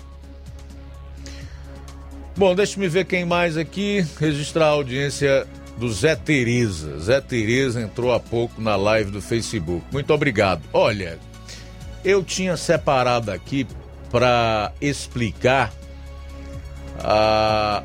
[2.37, 4.05] Bom, deixa-me ver quem mais aqui.
[4.19, 5.47] Registrar a audiência
[5.79, 6.99] do Zé Tereza.
[6.99, 9.85] Zé Tereza entrou há pouco na live do Facebook.
[9.93, 10.63] Muito obrigado.
[10.73, 11.19] Olha,
[12.05, 13.67] eu tinha separado aqui
[14.11, 15.73] para explicar
[16.99, 17.85] a,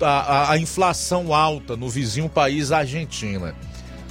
[0.00, 3.54] a, a, inflação alta no vizinho país Argentina.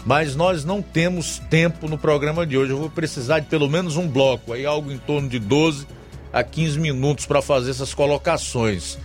[0.05, 2.71] Mas nós não temos tempo no programa de hoje.
[2.71, 5.87] Eu vou precisar de pelo menos um bloco, aí algo em torno de 12
[6.31, 8.97] a 15 minutos para fazer essas colocações.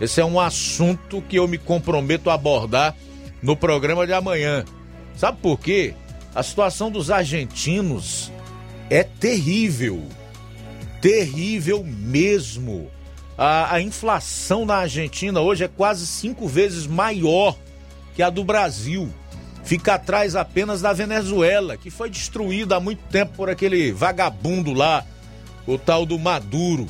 [0.00, 2.96] Esse é um assunto que eu me comprometo a abordar
[3.42, 4.64] no programa de amanhã.
[5.16, 5.94] Sabe por quê?
[6.34, 8.32] A situação dos argentinos
[8.88, 10.02] é terrível.
[11.00, 12.90] Terrível mesmo.
[13.36, 17.56] A, a inflação na Argentina hoje é quase cinco vezes maior
[18.14, 19.08] que a do Brasil.
[19.64, 25.04] Fica atrás apenas da Venezuela, que foi destruída há muito tempo por aquele vagabundo lá,
[25.66, 26.86] o tal do Maduro.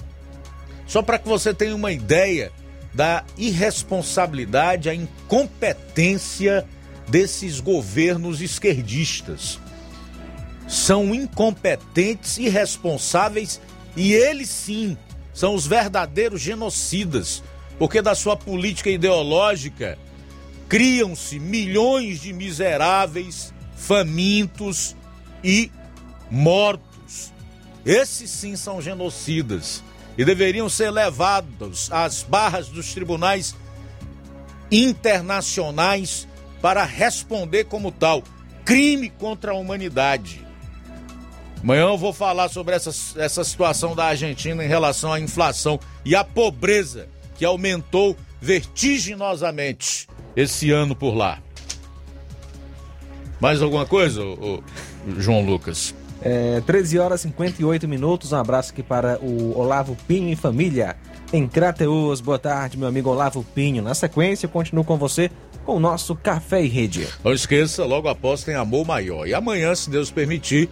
[0.86, 2.53] Só para que você tenha uma ideia
[2.93, 6.66] da irresponsabilidade, a incompetência
[7.09, 9.59] desses governos esquerdistas.
[10.69, 13.61] São incompetentes, irresponsáveis
[13.97, 14.97] e eles sim
[15.32, 17.43] são os verdadeiros genocidas,
[17.78, 19.99] porque da sua política ideológica
[20.69, 24.97] criam-se milhões de miseráveis, famintos
[25.43, 25.70] e
[26.31, 26.91] mortos.
[27.84, 29.82] Esses sim são genocidas
[30.16, 33.54] e deveriam ser levados às barras dos tribunais
[34.70, 36.28] internacionais
[36.60, 38.22] para responder como tal
[38.64, 40.46] crime contra a humanidade.
[41.62, 42.90] Amanhã eu vou falar sobre essa,
[43.20, 50.70] essa situação da Argentina em relação à inflação e à pobreza que aumentou vertiginosamente esse
[50.70, 51.40] ano por lá.
[53.40, 54.20] Mais alguma coisa,
[55.18, 55.94] João Lucas?
[56.24, 58.32] É, 13 horas e 58 minutos.
[58.32, 60.97] Um abraço aqui para o Olavo Pinho e família
[61.32, 62.20] em Crateus.
[62.20, 63.82] Boa tarde, meu amigo Olavo Pinho.
[63.82, 65.31] Na sequência, eu continuo com você
[65.65, 67.07] com o nosso Café e Rede.
[67.24, 69.27] Não esqueça, logo após tem Amor Maior.
[69.27, 70.69] E amanhã, se Deus permitir,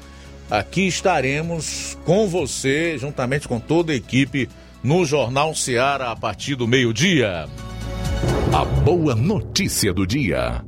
[0.51, 4.48] Aqui estaremos com você, juntamente com toda a equipe,
[4.82, 7.47] no Jornal Seara a partir do meio-dia.
[8.52, 10.64] A boa notícia do dia.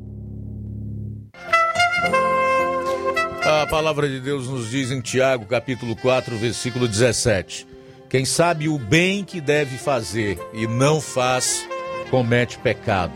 [3.60, 7.66] A palavra de Deus nos diz em Tiago, capítulo 4, versículo 17:
[8.08, 11.68] Quem sabe o bem que deve fazer e não faz,
[12.10, 13.12] comete pecado.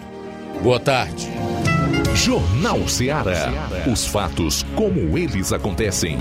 [0.63, 1.27] Boa tarde.
[2.15, 3.51] Jornal Seara.
[3.91, 6.19] Os fatos como eles acontecem.